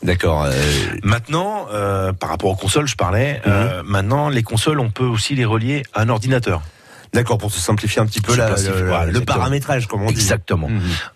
D'accord. 0.04 0.46
Maintenant, 1.02 1.66
euh, 1.72 2.12
par 2.12 2.28
rapport 2.28 2.50
aux 2.50 2.56
consoles, 2.56 2.86
je 2.86 2.94
parlais. 2.94 3.40
euh, 3.46 3.82
maintenant, 3.84 4.28
les 4.28 4.42
consoles, 4.42 4.78
on 4.78 4.90
peut 4.90 5.06
aussi 5.06 5.34
les 5.34 5.46
relier 5.46 5.82
à 5.94 6.02
un 6.02 6.10
ordinateur. 6.10 6.60
D'accord, 7.14 7.38
pour 7.38 7.50
se 7.52 7.60
simplifier 7.60 8.02
un 8.02 8.06
petit 8.06 8.20
peu 8.20 8.34
la- 8.36 8.50
le, 9.06 9.20
paramétrage, 9.24 9.86
comme 9.86 10.02
on 10.02 10.06
dit. 10.06 10.12
Exactement. 10.12 10.68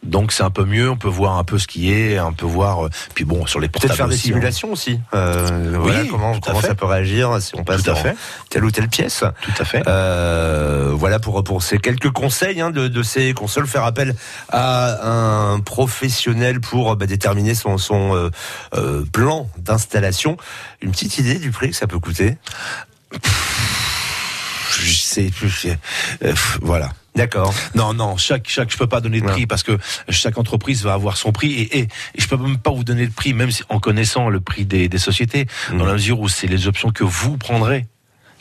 Donc 0.03 0.33
c'est 0.33 0.45
un 0.45 0.51
peu 0.51 0.65
mieux, 0.65 0.89
on 0.89 0.97
peut 0.97 1.09
voir 1.09 1.37
un 1.39 1.45
peu 1.45 1.59
ce 1.59 1.67
qui 1.67 1.93
est, 1.93 2.19
on 2.21 2.33
peut 2.33 2.47
voir. 2.47 2.87
euh, 2.87 2.91
Puis 3.15 3.25
bon, 3.25 3.45
sur 3.47 3.59
les 3.61 3.69
portables 3.69 3.89
Peut-être 3.91 3.97
faire 3.97 4.09
des 4.09 4.15
aussi, 4.15 4.29
hein. 4.29 4.33
simulations 4.35 4.73
aussi. 4.73 5.01
Euh, 5.15 5.77
voilà, 5.81 6.05
comment 6.09 6.61
ça 6.63 6.75
peut 6.75 6.87
réagir 6.87 7.43
si 7.43 7.53
on 7.57 7.65
passe 7.65 7.83
Tout 7.83 7.91
à 7.91 7.95
dans 7.95 8.01
fait. 8.01 8.17
telle 8.49 8.65
ou 8.65 8.71
telle 8.71 8.89
pièce. 8.89 9.25
Tout 9.43 9.53
à 9.59 9.65
fait. 9.65 9.83
Euh, 9.87 10.93
voilà 10.95 11.19
pour 11.19 11.43
pour 11.45 11.63
ces 11.63 11.79
quelques 11.79 12.11
conseils 12.11 12.61
hein, 12.61 12.71
de, 12.71 12.89
de 12.89 13.03
ces 13.03 13.35
consoles. 13.35 13.67
Faire 13.67 13.85
appel 13.85 14.15
à 14.51 15.53
un 15.53 15.61
professionnel 15.61 16.61
pour 16.61 16.95
bah, 16.97 17.07
déterminer 17.07 17.55
son 17.55 17.77
son 17.77 18.31
euh, 18.75 19.05
plan 19.13 19.49
d'installation. 19.59 20.37
Une 20.81 20.93
petite 20.93 21.19
idée 21.19 21.41
du 21.41 21.51
prix 21.51 21.71
que 21.71 21.77
ça 21.77 21.87
peut 21.89 21.99
coûter? 21.99 22.37
Je 24.71 24.93
sais, 24.93 25.31
sais, 25.49 25.79
euh, 26.25 26.35
voilà. 26.61 26.91
D'accord. 27.15 27.53
Non, 27.75 27.95
non, 27.95 28.17
chaque, 28.17 28.49
chaque, 28.49 28.71
je 28.71 28.77
peux 28.77 28.87
pas 28.87 29.01
donner 29.01 29.21
de 29.21 29.27
prix 29.27 29.47
parce 29.47 29.65
que 29.65 29.77
chaque 30.09 30.39
entreprise 30.39 30.85
va 30.85 30.93
avoir 30.93 31.17
son 31.17 31.33
prix 31.33 31.53
et, 31.53 31.79
et, 31.79 31.83
et 31.83 32.21
je 32.21 32.29
peux 32.29 32.37
même 32.37 32.59
pas 32.59 32.71
vous 32.71 32.85
donner 32.85 33.05
le 33.05 33.11
prix, 33.11 33.35
même 33.35 33.51
si, 33.51 33.65
en 33.71 33.81
connaissant 33.81 34.29
le 34.29 34.41
prix 34.41 34.65
des, 34.65 34.89
des 34.89 34.99
sociétés, 34.99 35.47
Mmh. 35.71 35.79
dans 35.79 35.85
la 35.85 35.95
mesure 35.95 36.21
où 36.21 36.29
c'est 36.29 36.47
les 36.47 36.69
options 36.69 36.91
que 36.91 37.05
vous 37.05 37.37
prendrez 37.37 37.87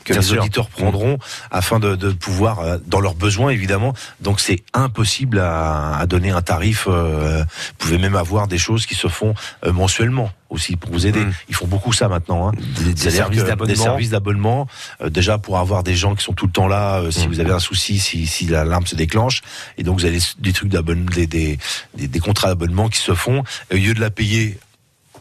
que 0.08 0.14
Bien 0.14 0.22
les 0.22 0.28
sûr. 0.28 0.40
auditeurs 0.42 0.70
prendront 0.70 1.18
afin 1.52 1.80
de, 1.80 1.96
de 1.96 2.12
pouvoir, 2.12 2.60
euh, 2.60 2.78
dans 2.88 3.00
leurs 3.02 3.16
besoins 3.16 3.50
évidemment. 3.52 3.94
Donc 4.22 4.40
c'est 4.40 4.64
impossible 4.74 5.40
à, 5.40 5.98
à 5.98 6.06
donner 6.08 6.32
un 6.32 6.42
tarif. 6.42 6.86
euh, 6.88 7.44
vous 7.44 7.76
pouvez 7.78 7.98
même 7.98 8.16
avoir 8.16 8.48
des 8.48 8.58
choses 8.58 8.86
qui 8.86 8.96
se 8.96 9.08
font 9.08 9.34
euh, 9.66 9.74
mensuellement 9.74 10.32
aussi 10.50 10.78
pour 10.78 10.92
vous 10.92 11.06
aider. 11.06 11.20
Mm. 11.20 11.34
Ils 11.50 11.56
font 11.56 11.68
beaucoup 11.68 11.92
ça 11.92 12.08
maintenant. 12.08 12.48
Hein. 12.48 12.52
Des, 12.86 12.96
services 13.12 13.44
d'abonnement. 13.44 13.74
Des 13.74 13.76
services 13.76 14.10
d'abonnement. 14.12 14.68
euh, 15.02 15.10
déjà 15.10 15.38
pour 15.38 15.58
avoir 15.60 15.84
des 15.84 15.96
gens 15.96 16.16
qui 16.16 16.24
sont 16.24 16.32
tout 16.34 16.46
le 16.46 16.52
temps 16.54 16.68
là, 16.70 17.00
euh, 17.02 17.12
si 17.12 17.28
Mm. 17.28 17.32
vous 17.32 17.40
avez 17.42 17.52
un 17.52 17.60
souci, 17.60 18.00
si, 18.00 18.26
si 18.28 18.46
l'alarme 18.48 18.88
se 18.88 18.96
déclenche. 18.96 19.42
Et 19.78 19.84
donc 19.84 20.00
vous 20.00 20.06
avez 20.06 20.20
des 20.40 20.54
trucs 20.54 20.70
d'abonnement, 20.70 21.10
des, 21.14 21.28
des, 21.28 21.58
des, 21.98 22.08
des 22.08 22.20
contrats 22.20 22.48
d'abonnement 22.48 22.88
qui 22.88 23.00
se 23.00 23.14
font. 23.14 23.44
Et 23.72 23.76
au 23.76 23.78
lieu 23.78 23.94
de 23.94 24.00
la 24.00 24.10
payer 24.10 24.58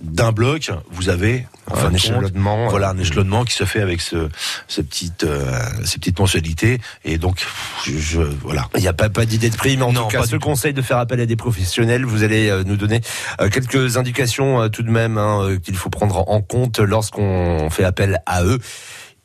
d'un 0.02 0.32
bloc, 0.32 0.70
vous 0.90 1.08
avez 1.08 1.46
un 1.72 1.74
compte, 1.86 1.94
échelonnement. 1.94 2.68
voilà 2.68 2.90
un 2.90 2.98
échelonnement 2.98 3.44
qui 3.44 3.54
se 3.54 3.64
fait 3.64 3.80
avec 3.80 4.00
ce, 4.00 4.28
ce 4.68 4.80
petite, 4.80 5.24
euh, 5.24 5.50
ces 5.84 5.98
petites 5.98 6.18
mensualités. 6.18 6.80
Et 7.04 7.18
donc, 7.18 7.44
je, 7.84 7.96
je- 7.98 8.20
voilà. 8.20 8.68
Il 8.76 8.80
n'y 8.82 8.88
a 8.88 8.92
pas, 8.92 9.08
pas 9.08 9.24
d'idée 9.26 9.50
de 9.50 9.56
prix, 9.56 9.76
mais 9.76 9.82
en 9.84 9.92
Non, 9.92 10.02
tout 10.04 10.16
cas, 10.16 10.26
ce 10.26 10.36
conseil 10.36 10.72
de 10.74 10.82
faire 10.82 10.98
appel 10.98 11.20
à 11.20 11.26
des 11.26 11.36
professionnels, 11.36 12.04
vous 12.04 12.22
allez 12.22 12.48
euh, 12.50 12.62
nous 12.64 12.76
donner 12.76 13.00
euh, 13.40 13.48
quelques 13.48 13.96
indications 13.96 14.62
euh, 14.62 14.68
tout 14.68 14.82
de 14.82 14.90
même 14.90 15.18
hein, 15.18 15.40
euh, 15.42 15.58
qu'il 15.58 15.76
faut 15.76 15.90
prendre 15.90 16.28
en 16.28 16.40
compte 16.40 16.78
lorsqu'on 16.78 17.68
fait 17.70 17.84
appel 17.84 18.20
à 18.26 18.44
eux. 18.44 18.58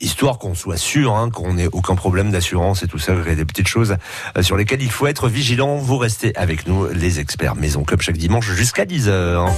Histoire 0.00 0.38
qu'on 0.40 0.56
soit 0.56 0.78
sûr 0.78 1.14
hein, 1.14 1.30
qu'on 1.30 1.54
n'ait 1.54 1.68
aucun 1.70 1.94
problème 1.94 2.32
d'assurance 2.32 2.82
et 2.82 2.88
tout 2.88 2.98
ça, 2.98 3.12
il 3.24 3.28
y 3.28 3.32
a 3.32 3.36
des 3.36 3.44
petites 3.44 3.68
choses 3.68 3.94
euh, 4.36 4.42
sur 4.42 4.56
lesquelles 4.56 4.82
il 4.82 4.90
faut 4.90 5.06
être 5.06 5.28
vigilant. 5.28 5.76
Vous 5.76 5.96
restez 5.96 6.34
avec 6.36 6.66
nous, 6.66 6.88
les 6.88 7.20
experts 7.20 7.54
Maison 7.54 7.84
Club, 7.84 8.00
chaque 8.00 8.16
dimanche 8.16 8.50
jusqu'à 8.50 8.84
10h. 8.84 9.48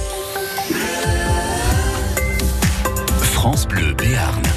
France 3.21 3.67
Bleu 3.67 3.93
Béarn. 3.93 4.54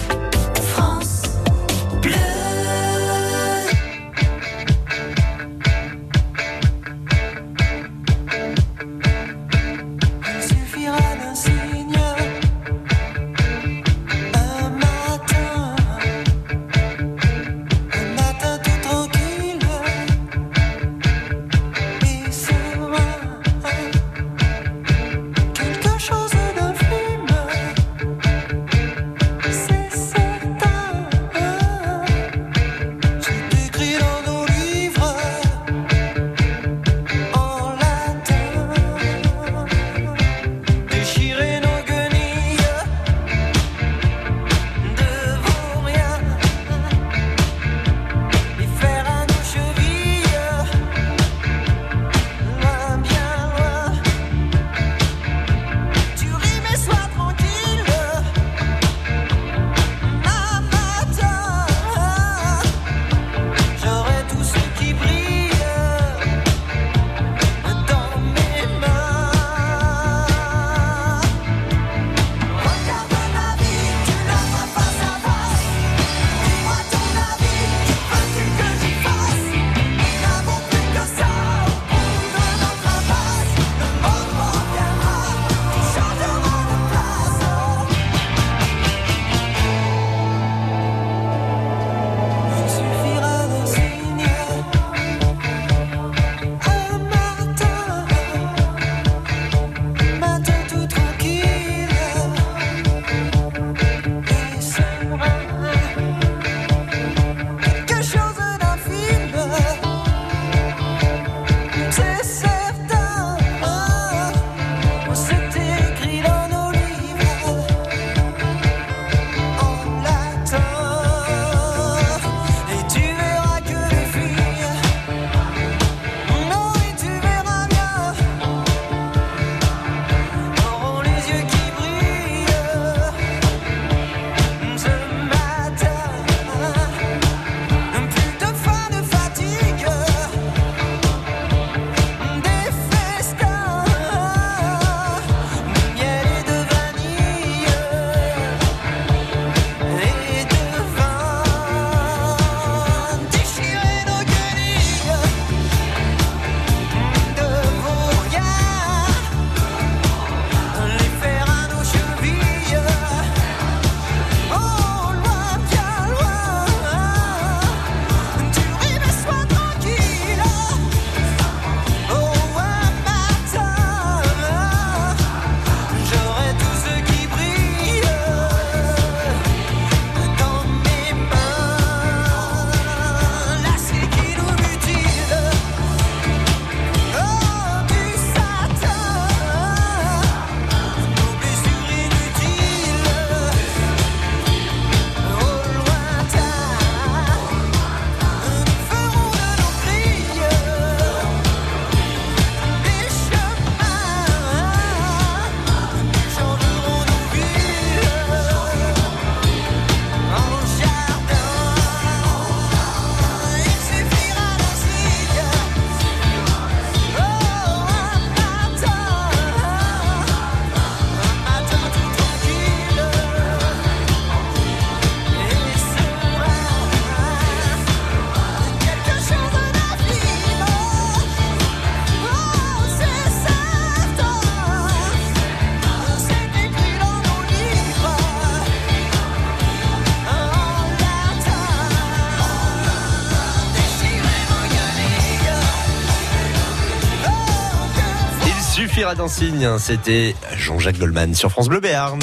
Suffira 248.99 249.15
d'un 249.15 249.29
signe. 249.29 249.79
C'était 249.79 250.35
Jean-Jacques 250.57 250.99
Goldman 250.99 251.33
sur 251.33 251.53
France 251.53 251.69
Bleu 251.69 251.79
Béarn. 251.79 252.19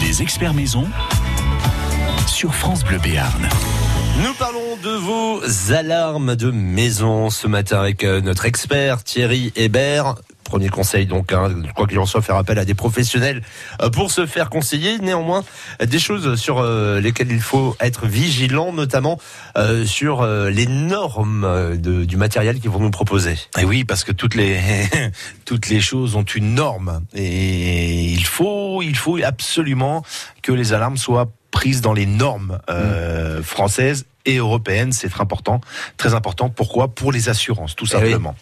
Les 0.00 0.22
experts 0.22 0.54
maison 0.54 0.86
sur 2.26 2.54
France 2.54 2.82
Bleu 2.84 2.98
Béarn. 3.00 3.46
Nous 4.24 4.32
parlons 4.38 4.78
de 4.82 4.96
vos 4.96 5.42
alarmes 5.74 6.36
de 6.36 6.50
maison 6.50 7.28
ce 7.28 7.46
matin 7.46 7.80
avec 7.80 8.02
euh, 8.02 8.22
notre 8.22 8.46
expert 8.46 9.04
Thierry 9.04 9.52
Hébert. 9.56 10.14
Premier 10.50 10.68
conseil 10.68 11.06
donc, 11.06 11.32
hein, 11.32 11.48
quoi 11.76 11.86
qu'il 11.86 11.98
en 12.00 12.06
soit, 12.06 12.22
faire 12.22 12.34
appel 12.34 12.58
à 12.58 12.64
des 12.64 12.74
professionnels 12.74 13.40
euh, 13.80 13.88
pour 13.88 14.10
se 14.10 14.26
faire 14.26 14.50
conseiller. 14.50 14.98
Néanmoins, 14.98 15.44
des 15.84 16.00
choses 16.00 16.34
sur 16.34 16.58
euh, 16.58 17.00
lesquelles 17.00 17.30
il 17.30 17.40
faut 17.40 17.76
être 17.78 18.06
vigilant, 18.06 18.72
notamment 18.72 19.16
euh, 19.56 19.84
sur 19.86 20.26
les 20.26 20.66
normes 20.66 21.76
de- 21.78 22.04
du 22.04 22.16
matériel 22.16 22.58
qu'ils 22.58 22.70
vont 22.70 22.80
nous 22.80 22.90
proposer. 22.90 23.36
Et 23.60 23.64
oui, 23.64 23.84
parce 23.84 24.02
que 24.02 24.10
toutes 24.10 24.34
les 24.34 24.58
toutes 25.44 25.68
les 25.68 25.80
choses 25.80 26.16
ont 26.16 26.24
une 26.24 26.54
norme 26.54 27.02
et 27.14 28.10
il 28.12 28.24
faut 28.24 28.82
il 28.82 28.96
faut 28.96 29.18
absolument 29.24 30.02
que 30.42 30.50
les 30.50 30.72
alarmes 30.72 30.96
soient 30.96 31.30
prises 31.52 31.80
dans 31.80 31.92
les 31.92 32.06
normes 32.06 32.58
euh, 32.70 33.40
françaises 33.42 34.04
et 34.26 34.36
européennes. 34.36 34.92
C'est 34.92 35.08
très 35.08 35.20
important, 35.20 35.60
très 35.96 36.14
important. 36.14 36.48
Pourquoi? 36.48 36.88
Pour 36.88 37.12
les 37.12 37.28
assurances, 37.28 37.74
tout 37.76 37.86
Eh 37.92 37.94
oui. 37.96 38.00
simplement. 38.02 38.34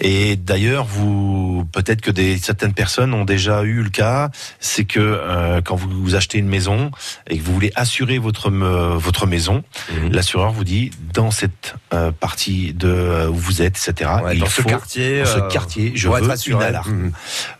Et 0.00 0.36
d'ailleurs, 0.36 0.84
vous 0.84 1.66
peut-être 1.72 2.00
que 2.00 2.10
des 2.10 2.38
certaines 2.38 2.74
personnes 2.74 3.14
ont 3.14 3.24
déjà 3.24 3.62
eu 3.62 3.82
le 3.82 3.90
cas, 3.90 4.30
c'est 4.60 4.84
que 4.84 5.00
euh, 5.00 5.60
quand 5.62 5.76
vous, 5.76 5.88
vous 5.90 6.14
achetez 6.14 6.38
une 6.38 6.48
maison 6.48 6.90
et 7.28 7.38
que 7.38 7.42
vous 7.42 7.52
voulez 7.52 7.72
assurer 7.76 8.18
votre 8.18 8.50
votre 8.50 9.26
maison, 9.26 9.62
Mhm. 9.92 10.12
l'assureur 10.12 10.52
vous 10.52 10.64
dit 10.64 10.90
dans 11.14 11.30
cette 11.30 11.74
euh, 11.92 12.10
partie 12.12 12.72
de 12.74 13.28
où 13.28 13.34
vous 13.34 13.62
êtes, 13.62 13.76
etc. 13.76 14.10
Ouais, 14.24 14.34
il 14.34 14.40
dans 14.40 14.46
ce 14.46 14.62
faut- 14.62 14.68
quartier, 14.68 15.20
dans 15.22 15.26
ce 15.30 15.38
euh, 15.38 15.48
quartier, 15.48 15.92
je 15.94 16.08
être 16.08 16.20
veux 16.24 16.30
assuré. 16.30 16.56
une 16.56 16.68
alarme. 16.68 17.12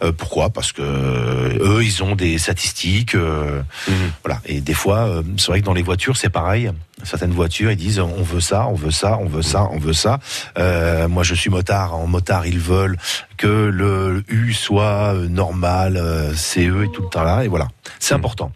Euh, 0.02 0.12
pourquoi? 0.12 0.50
Parce 0.50 0.72
que 0.72 0.82
euh, 0.82 1.58
eux, 1.78 1.84
ils 1.84 2.02
ont 2.02 2.14
des 2.16 2.38
statistiques, 2.38 3.14
euh, 3.14 3.62
Mhm. 3.88 3.94
voilà. 4.24 4.40
Et 4.46 4.60
des 4.60 4.74
fois, 4.74 4.98
euh, 5.08 5.22
c'est 5.36 5.48
vrai 5.48 5.60
que 5.60 5.66
dans 5.66 5.74
les 5.74 5.82
voitures, 5.82 6.16
c'est 6.16 6.30
pareil. 6.30 6.70
Certaines 7.04 7.32
voitures, 7.32 7.70
ils 7.70 7.76
disent 7.76 8.00
on 8.00 8.22
veut 8.22 8.40
ça, 8.40 8.66
on 8.68 8.74
veut 8.74 8.90
ça, 8.90 9.18
on 9.20 9.26
veut 9.26 9.42
ça, 9.42 9.68
on 9.70 9.78
veut 9.78 9.92
ça. 9.92 10.18
Euh, 10.58 11.08
moi, 11.08 11.22
je 11.24 11.34
suis 11.34 11.50
motard. 11.50 11.94
En 11.94 12.06
motard, 12.06 12.46
ils 12.46 12.58
veulent 12.58 12.96
que 13.36 13.46
le 13.46 14.24
U 14.28 14.54
soit 14.54 15.12
euh, 15.14 15.28
normal, 15.28 15.98
euh, 15.98 16.32
CE 16.34 16.84
et 16.84 16.90
tout 16.92 17.02
le 17.02 17.08
temps 17.10 17.22
là. 17.22 17.44
Et 17.44 17.48
voilà, 17.48 17.68
c'est 17.98 18.14
Mhm. 18.14 18.20
important. 18.20 18.50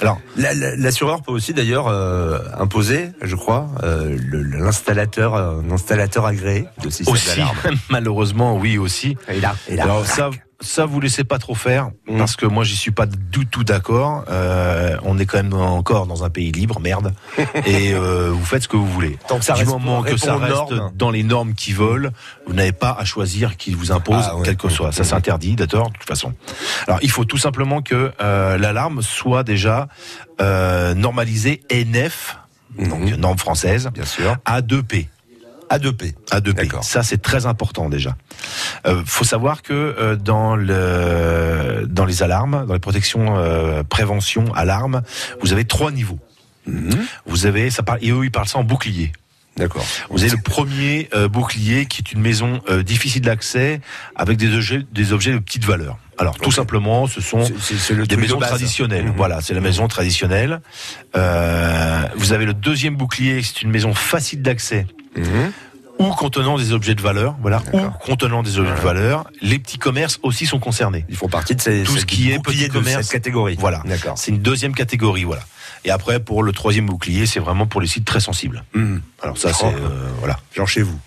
Alors, 0.00 0.18
La- 0.36 0.52
la- 0.54 0.74
L'assureur 0.76 1.22
peut 1.22 1.30
aussi 1.30 1.54
d'ailleurs 1.54 1.86
euh, 1.86 2.38
imposer, 2.58 3.12
je 3.22 3.36
crois, 3.36 3.68
euh, 3.84 4.18
l'installateur, 4.32 5.36
un 5.36 5.70
installateur 5.70 6.26
agréé 6.26 6.66
de 6.82 6.90
système 6.90 7.14
d'alarme. 7.36 7.56
malheureusement, 7.90 8.56
oui 8.56 8.76
aussi. 8.76 9.16
Et 9.28 9.40
là, 9.40 9.54
et 9.68 9.76
là, 9.76 9.84
Alors 9.84 10.04
ça, 10.04 10.30
ça 10.64 10.86
vous 10.86 11.00
laissez 11.00 11.24
pas 11.24 11.38
trop 11.38 11.54
faire 11.54 11.90
parce 12.18 12.36
que 12.36 12.46
moi 12.46 12.64
j'y 12.64 12.76
suis 12.76 12.90
pas 12.90 13.06
du 13.06 13.46
tout 13.46 13.64
d'accord. 13.64 14.24
Euh, 14.28 14.96
on 15.02 15.18
est 15.18 15.26
quand 15.26 15.36
même 15.36 15.52
encore 15.54 16.06
dans 16.06 16.24
un 16.24 16.30
pays 16.30 16.50
libre, 16.52 16.80
merde. 16.80 17.12
et 17.66 17.92
euh, 17.92 18.30
vous 18.32 18.44
faites 18.44 18.62
ce 18.64 18.68
que 18.68 18.76
vous 18.76 18.86
voulez. 18.86 19.18
Tant 19.28 19.38
que 19.38 19.44
ça 19.44 19.54
du 19.54 19.64
moment 19.64 20.02
que 20.02 20.16
ça 20.16 20.36
reste 20.36 20.52
normes. 20.70 20.92
dans 20.94 21.10
les 21.10 21.22
normes 21.22 21.54
qui 21.54 21.72
veulent, 21.72 22.10
vous 22.46 22.54
n'avez 22.54 22.72
pas 22.72 22.96
à 22.98 23.04
choisir 23.04 23.56
qui 23.56 23.72
vous 23.74 23.92
impose, 23.92 24.24
Ah 24.28 24.36
ouais. 24.36 24.42
quel 24.44 24.56
que 24.56 24.68
soit. 24.68 24.90
Ça 24.92 25.04
c'est 25.04 25.14
interdit, 25.14 25.54
d'accord, 25.56 25.88
de 25.90 25.94
toute 25.98 26.08
façon. 26.08 26.32
Alors 26.86 26.98
il 27.02 27.10
faut 27.10 27.24
tout 27.24 27.38
simplement 27.38 27.82
que 27.82 28.12
euh, 28.20 28.58
l'alarme 28.58 29.02
soit 29.02 29.44
déjà 29.44 29.88
normalisée 30.96 31.62
NF, 31.70 32.38
donc 32.78 33.00
Mhm. 33.10 33.16
norme 33.16 33.38
française, 33.38 33.88
bien 33.94 34.04
sûr. 34.04 34.36
A2P. 34.46 35.06
A2P. 35.70 36.14
A2P. 36.30 36.52
D'accord. 36.52 36.84
Ça, 36.84 37.02
c'est 37.02 37.22
très 37.22 37.46
important 37.46 37.88
déjà. 37.88 38.16
Euh, 38.86 39.02
faut 39.06 39.24
savoir 39.24 39.62
que 39.62 39.72
euh, 39.72 40.16
dans 40.16 40.56
le 40.56 41.86
dans 41.88 42.04
les 42.04 42.22
alarmes, 42.22 42.66
dans 42.66 42.74
les 42.74 42.80
protections 42.80 43.36
euh, 43.36 43.82
prévention 43.82 44.52
alarme, 44.54 45.02
vous 45.40 45.52
avez 45.52 45.64
trois 45.64 45.90
niveaux. 45.90 46.18
Vous 47.26 47.46
avez 47.46 47.70
ça 47.70 47.82
parle 47.82 47.98
et 48.00 48.10
eux 48.10 48.24
ils 48.24 48.30
parlent 48.30 48.48
ça 48.48 48.58
en 48.58 48.64
bouclier. 48.64 49.12
D'accord. 49.56 49.84
Vous 50.10 50.22
avez 50.22 50.32
le 50.32 50.42
premier 50.42 51.08
euh, 51.14 51.28
bouclier 51.28 51.86
qui 51.86 52.00
est 52.00 52.12
une 52.12 52.20
maison 52.20 52.60
euh, 52.68 52.82
difficile 52.82 53.22
d'accès 53.22 53.80
avec 54.16 54.36
des 54.36 54.52
objets 54.54 54.82
des 54.92 55.12
objets 55.12 55.32
de 55.32 55.38
petite 55.38 55.64
valeur. 55.64 55.98
Alors 56.18 56.38
tout 56.38 56.50
simplement, 56.50 57.06
ce 57.06 57.20
sont 57.20 57.44
le 57.90 58.06
des 58.06 58.16
de 58.16 58.20
maisons 58.20 58.38
traditionnelles. 58.38 59.06
Mhm. 59.06 59.14
Voilà, 59.16 59.40
c'est 59.40 59.54
la 59.54 59.60
maison 59.60 59.86
traditionnelle. 59.86 60.60
Euh, 61.16 62.02
vous 62.16 62.32
avez 62.32 62.46
le 62.46 62.54
deuxième 62.54 62.96
bouclier, 62.96 63.42
c'est 63.42 63.62
une 63.62 63.70
maison 63.70 63.94
facile 63.94 64.42
d'accès 64.42 64.86
Mhm. 65.16 65.52
ou 65.98 66.08
contenant 66.08 66.58
des 66.58 66.72
objets 66.72 66.94
de 66.94 67.00
valeur, 67.00 67.36
voilà, 67.40 67.62
ou 67.72 67.78
contenant 68.04 68.42
des 68.42 68.58
objets 68.58 68.74
de 68.74 68.80
valeur. 68.80 69.24
Les 69.40 69.58
petits 69.60 69.78
commerces 69.78 70.18
aussi 70.22 70.44
sont 70.46 70.58
concernés. 70.58 71.04
Ils 71.08 71.16
font 71.16 71.28
partie 71.28 71.54
de 71.54 71.60
ces, 71.60 71.84
Tout 71.84 71.92
ce 71.94 72.00
ces 72.00 72.06
qui 72.06 72.32
est 72.32 72.38
petit 72.42 72.68
commerce. 72.68 73.02
cette 73.02 73.12
catégorie. 73.12 73.56
Voilà, 73.58 73.80
D'accord. 73.84 74.18
c'est 74.18 74.32
une 74.32 74.40
deuxième 74.40 74.74
catégorie, 74.74 75.24
voilà. 75.24 75.42
Et 75.84 75.90
après, 75.90 76.20
pour 76.20 76.42
le 76.42 76.52
troisième 76.52 76.86
bouclier, 76.86 77.26
c'est 77.26 77.40
vraiment 77.40 77.66
pour 77.66 77.80
les 77.80 77.86
sites 77.88 78.04
très 78.04 78.20
sensibles. 78.20 78.64
Mhm. 78.74 79.02
Alors 79.22 79.38
ça, 79.38 79.52
c'est 79.52 79.66
euh, 79.66 79.70
voilà. 80.18 80.38
Genre 80.54 80.68
chez 80.68 80.82
vous. 80.82 80.98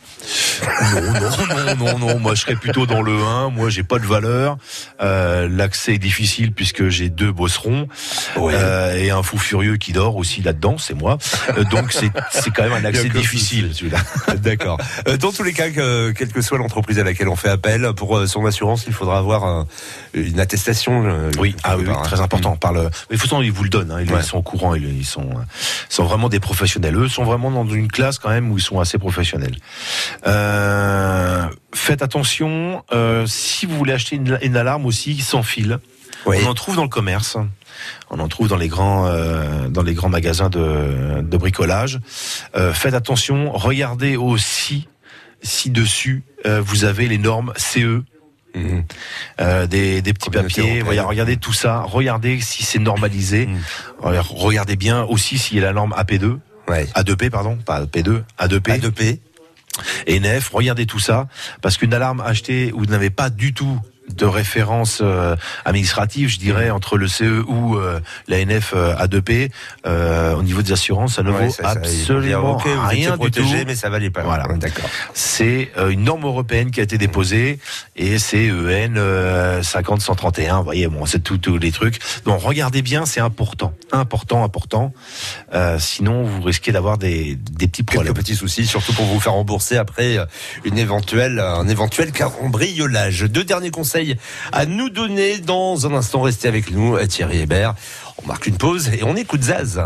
Non, 0.93 1.01
non, 1.01 1.75
non, 1.75 1.75
non, 1.77 1.99
non. 1.99 2.19
Moi, 2.19 2.35
je 2.35 2.41
serais 2.41 2.55
plutôt 2.55 2.85
dans 2.85 3.01
le 3.01 3.13
1. 3.23 3.49
Moi, 3.49 3.69
j'ai 3.69 3.83
pas 3.83 3.97
de 3.99 4.05
valeur. 4.05 4.57
Euh, 5.01 5.47
L'accès 5.49 5.93
est 5.93 5.97
difficile 5.99 6.51
puisque 6.51 6.89
j'ai 6.89 7.09
deux 7.09 7.31
bosserons 7.31 7.87
Ouais. 8.35 8.53
euh, 8.55 8.95
et 8.97 9.09
un 9.09 9.23
fou 9.23 9.37
furieux 9.37 9.77
qui 9.77 9.93
dort 9.93 10.17
aussi 10.17 10.41
là-dedans, 10.41 10.77
c'est 10.77 10.95
moi. 10.95 11.17
Euh, 11.57 11.63
donc, 11.65 11.93
c'est 11.93 12.51
quand 12.51 12.63
même 12.63 12.73
un 12.73 12.83
accès 12.83 13.07
difficile, 13.09 13.69
celui-là. 13.73 13.99
D'accord. 14.37 14.79
Dans 15.19 15.31
tous 15.31 15.43
les 15.43 15.53
cas, 15.53 15.69
que, 15.69 16.11
quelle 16.11 16.33
que 16.33 16.41
soit 16.41 16.57
l'entreprise 16.57 16.99
à 16.99 17.03
laquelle 17.03 17.29
on 17.29 17.35
fait 17.37 17.49
appel, 17.49 17.93
pour 17.95 18.27
son 18.27 18.45
assurance, 18.45 18.83
il 18.87 18.93
faudra 18.93 19.19
avoir 19.19 19.45
un- 19.45 19.65
une 20.13 20.39
attestation. 20.41 21.29
Oui, 21.39 21.55
ah 21.63 21.77
oui, 21.77 21.85
oui, 21.87 21.93
très 22.03 22.19
hein. 22.19 22.23
important. 22.23 22.57
Par 22.57 22.73
le, 22.73 22.81
mais 22.81 22.87
de 23.15 23.21
toute 23.21 23.21
façon, 23.21 23.41
ils 23.41 23.51
vous 23.51 23.63
le 23.63 23.69
donnent. 23.69 23.91
Hein, 23.91 24.01
ils, 24.01 24.11
Ouais. 24.11 24.23
sont 24.23 24.37
au 24.39 24.41
courant. 24.41 24.66
Ils, 24.75 24.97
ils 24.99 25.05
sont, 25.05 25.29
euh, 25.29 25.41
sont 25.89 26.03
vraiment 26.03 26.29
des 26.29 26.39
professionnels. 26.39 26.95
Eux 26.95 27.07
sont 27.07 27.23
vraiment 27.23 27.51
dans 27.51 27.67
une 27.67 27.87
classe 27.91 28.19
quand 28.19 28.29
même 28.29 28.51
où 28.51 28.57
ils 28.57 28.61
sont 28.63 28.79
assez 28.79 28.97
professionnels. 28.97 29.55
Euh, 30.25 31.45
faites 31.73 32.01
attention. 32.01 32.83
euh, 32.91 33.25
si 33.27 33.65
vous 33.65 33.75
voulez 33.77 33.93
acheter 33.93 34.15
une, 34.15 34.37
une 34.41 34.57
alarme 34.57 34.85
aussi 34.85 35.17
sans 35.21 35.43
fil, 35.43 35.79
Oui. 36.25 36.37
on 36.43 36.47
en 36.49 36.53
trouve 36.53 36.75
dans 36.75 36.83
le 36.83 36.89
commerce. 36.89 37.37
On 38.09 38.19
en 38.19 38.27
trouve 38.27 38.47
dans 38.47 38.57
les 38.57 38.67
grands, 38.69 39.05
euh, 39.07 39.67
dans 39.69 39.83
les 39.83 39.93
grands 39.93 40.09
magasins 40.09 40.49
de, 40.49 41.21
de 41.21 41.37
bricolage. 41.37 41.99
Faites 42.73 42.95
attention. 42.95 43.51
Regardez 43.53 44.17
aussi 44.17 44.87
si 45.43 45.69
dessus 45.69 46.23
vous 46.45 46.85
avez 46.85 47.07
les 47.07 47.19
normes 47.19 47.53
CE 47.55 48.01
Mhm. 48.57 48.83
euh, 49.41 49.67
des, 49.67 50.01
des 50.01 50.13
petits 50.13 50.29
papiers. 50.29 50.81
regardez 50.81 51.37
tout 51.37 51.53
ça. 51.53 51.81
Regardez 51.81 52.39
si 52.41 52.63
c'est 52.63 52.79
normalisé. 52.79 53.47
Mm. 53.47 53.57
Alors, 54.03 54.27
Regardez 54.29 54.75
bien 54.75 55.03
aussi 55.03 55.37
s'il 55.37 55.57
y 55.57 55.61
a 55.61 55.63
la 55.63 55.73
norme 55.73 55.93
AP2, 55.97 56.39
Ouais. 56.67 56.85
A2P 56.95 57.29
pardon, 57.29 57.55
pas 57.57 57.85
P2, 57.85 58.23
A2P, 58.39 58.79
A2P. 58.81 59.19
et 60.07 60.19
NF. 60.19 60.49
Regardez 60.53 60.85
tout 60.85 60.99
ça 60.99 61.27
parce 61.61 61.77
qu'une 61.77 61.93
alarme 61.93 62.19
achetée 62.19 62.71
où 62.73 62.79
vous 62.79 62.85
n'avez 62.87 63.09
pas 63.09 63.29
du 63.29 63.53
tout 63.53 63.79
de 64.15 64.25
référence 64.25 64.99
euh, 65.01 65.35
administrative, 65.65 66.29
je 66.29 66.39
dirais, 66.39 66.69
entre 66.69 66.97
le 66.97 67.07
CE 67.07 67.43
ou 67.47 67.75
euh, 67.75 67.99
la 68.27 68.39
NF 68.45 68.73
euh, 68.75 68.95
A2P, 68.95 69.51
euh, 69.85 70.33
au 70.35 70.43
niveau 70.43 70.61
des 70.61 70.71
assurances, 70.71 71.15
ça 71.15 71.23
ne 71.23 71.31
Ouais, 71.31 71.47
vaut 71.47 71.51
ça- 71.51 71.63
ça, 71.63 71.69
absolument 71.71 72.55
ok, 72.57 72.67
vous 72.67 72.87
rien 72.87 73.17
du 73.17 73.31
tout. 73.31 73.43
mais 73.65 73.75
ça 73.75 73.89
valait 73.89 74.09
pas. 74.09 74.23
Voilà. 74.23 74.45
D'accord. 74.55 74.89
C'est 75.13 75.71
une 75.89 76.03
norme 76.03 76.23
européenne 76.25 76.71
qui 76.71 76.79
a 76.79 76.83
été 76.83 76.97
déposée 76.97 77.59
et 77.95 78.17
c'est 78.17 78.49
EN 78.49 78.95
euh, 78.97 79.61
50-131. 79.61 80.57
Vous 80.59 80.63
voyez, 80.63 80.87
bon, 80.87 81.05
c'est 81.05 81.19
tous 81.19 81.57
les 81.57 81.71
trucs. 81.71 81.99
Donc 82.25 82.41
regardez 82.41 82.81
bien, 82.81 83.05
c'est 83.05 83.19
important, 83.21 83.73
important, 83.91 84.43
important. 84.43 84.93
Euh, 85.53 85.77
sinon, 85.79 86.23
vous 86.23 86.41
risquez 86.43 86.71
d'avoir 86.71 86.97
des, 86.97 87.35
des 87.35 87.67
petits 87.67 87.83
problèmes. 87.83 88.13
Quelques 88.13 88.17
petits 88.25 88.35
soucis, 88.35 88.65
surtout 88.65 88.93
pour 88.93 89.05
vous 89.05 89.19
faire 89.19 89.33
rembourser 89.33 89.77
après 89.77 90.17
une 90.63 90.77
éventuelle, 90.77 91.39
un 91.39 91.67
éventuel 91.67 92.11
cambriolage. 92.11 93.21
Deux 93.23 93.43
derniers 93.43 93.71
conseils 93.71 93.96
à 94.51 94.65
nous 94.65 94.89
donner 94.89 95.39
dans 95.39 95.87
un 95.87 95.93
instant. 95.93 96.21
Restez 96.21 96.47
avec 96.47 96.71
nous, 96.71 96.97
Thierry 97.07 97.39
Hébert. 97.39 97.75
On 98.23 98.27
marque 98.27 98.47
une 98.47 98.57
pause 98.57 98.89
et 98.89 99.03
on 99.03 99.15
écoute 99.15 99.43
Zaz. 99.43 99.81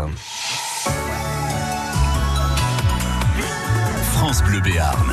France 4.12 4.42
Bleu 4.44 4.60
Béarn. 4.60 5.12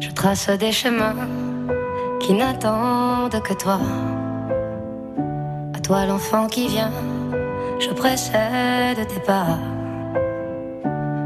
Je 0.00 0.10
trace 0.10 0.50
des 0.50 0.72
chemins 0.72 1.14
qui 2.20 2.32
n'attendent 2.34 3.42
que 3.42 3.54
toi. 3.54 3.80
À 5.74 5.80
toi 5.80 6.06
l'enfant 6.06 6.46
qui 6.46 6.68
vient, 6.68 6.92
je 7.78 7.90
précède 7.90 9.06
tes 9.06 9.20
pas. 9.20 9.58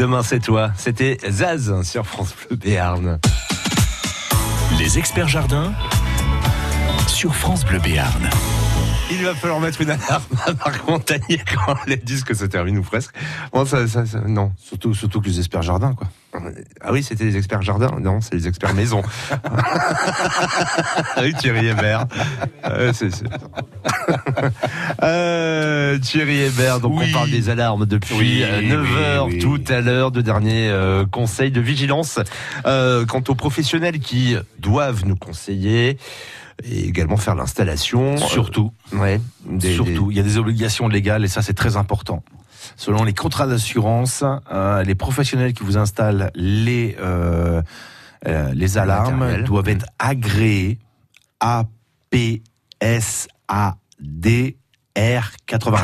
Demain 0.00 0.22
c'est 0.22 0.40
toi. 0.40 0.72
C'était 0.78 1.18
Zaz 1.28 1.82
sur 1.82 2.06
France 2.06 2.34
Bleu 2.48 2.56
Béarn. 2.56 3.18
Les 4.78 4.96
experts 4.98 5.28
jardins 5.28 5.74
sur 7.06 7.34
France 7.34 7.66
Bleu 7.66 7.80
Béarn. 7.80 8.30
Il 9.10 9.22
va 9.22 9.34
falloir 9.34 9.60
mettre 9.60 9.82
une 9.82 9.90
alarme 9.90 10.22
à 10.46 10.52
Marc 10.54 10.88
Montagnier 10.88 11.42
quand 11.66 11.76
les 11.86 11.98
disques 11.98 12.34
se 12.34 12.46
terminent 12.46 12.78
ou 12.80 12.82
presque. 12.82 13.14
Bon, 13.52 13.66
ça, 13.66 13.86
ça, 13.86 14.06
ça- 14.06 14.22
non. 14.26 14.52
Surtout, 14.56 14.94
surtout 14.94 15.20
que 15.20 15.26
les 15.26 15.38
experts 15.38 15.60
jardins, 15.60 15.92
quoi. 15.92 16.08
Ah 16.80 16.92
oui, 16.92 17.02
c'était 17.02 17.24
les 17.24 17.36
experts 17.36 17.62
jardins. 17.62 17.98
Non, 18.00 18.20
c'est 18.20 18.34
les 18.36 18.46
experts 18.46 18.72
maison. 18.74 19.02
ah 19.32 21.20
oui, 21.22 21.34
Thierry 21.34 21.66
Hébert. 21.66 22.06
Euh, 22.64 22.92
c'est- 22.92 23.10
c'est- 23.10 23.24
Euh, 25.02 25.98
Thierry 25.98 26.38
Hébert, 26.40 26.80
donc 26.80 26.98
Oui. 26.98 27.06
on 27.08 27.12
parle 27.12 27.30
des 27.30 27.48
alarmes 27.48 27.86
depuis 27.86 28.14
Oui, 28.16 28.42
euh, 28.44 28.60
9h 28.62 29.26
oui, 29.26 29.32
oui. 29.34 29.38
tout 29.38 29.60
à 29.72 29.80
l'heure, 29.80 30.10
de 30.10 30.20
derniers 30.20 30.68
euh, 30.68 31.04
conseils 31.06 31.50
de 31.50 31.60
vigilance 31.60 32.18
euh, 32.66 33.04
quant 33.06 33.22
aux 33.28 33.34
professionnels 33.34 33.98
qui 33.98 34.36
doivent 34.58 35.04
nous 35.06 35.16
conseiller 35.16 35.98
et 36.64 36.84
également 36.86 37.16
faire 37.16 37.34
l'installation. 37.34 38.16
Surtout. 38.18 38.72
Euh, 38.92 38.98
ouais, 38.98 39.20
des- 39.48 39.74
Surtout, 39.74 40.10
il 40.10 40.16
y 40.16 40.20
a 40.20 40.24
des 40.24 40.36
obligations 40.38 40.88
légales 40.88 41.24
et 41.24 41.28
ça 41.28 41.42
c'est 41.42 41.54
très 41.54 41.76
important. 41.76 42.22
Selon 42.76 43.04
les 43.04 43.14
contrats 43.14 43.46
d'assurance, 43.46 44.24
euh, 44.50 44.82
les 44.82 44.94
professionnels 44.94 45.52
qui 45.52 45.64
vous 45.64 45.76
installent 45.76 46.30
les 46.34 46.96
euh, 47.00 47.62
euh, 48.26 48.52
les 48.54 48.78
alarmes 48.78 49.42
doivent 49.44 49.68
être 49.68 49.86
agréés 49.98 50.78
APSAD 51.40 51.70
R81. 54.96 55.80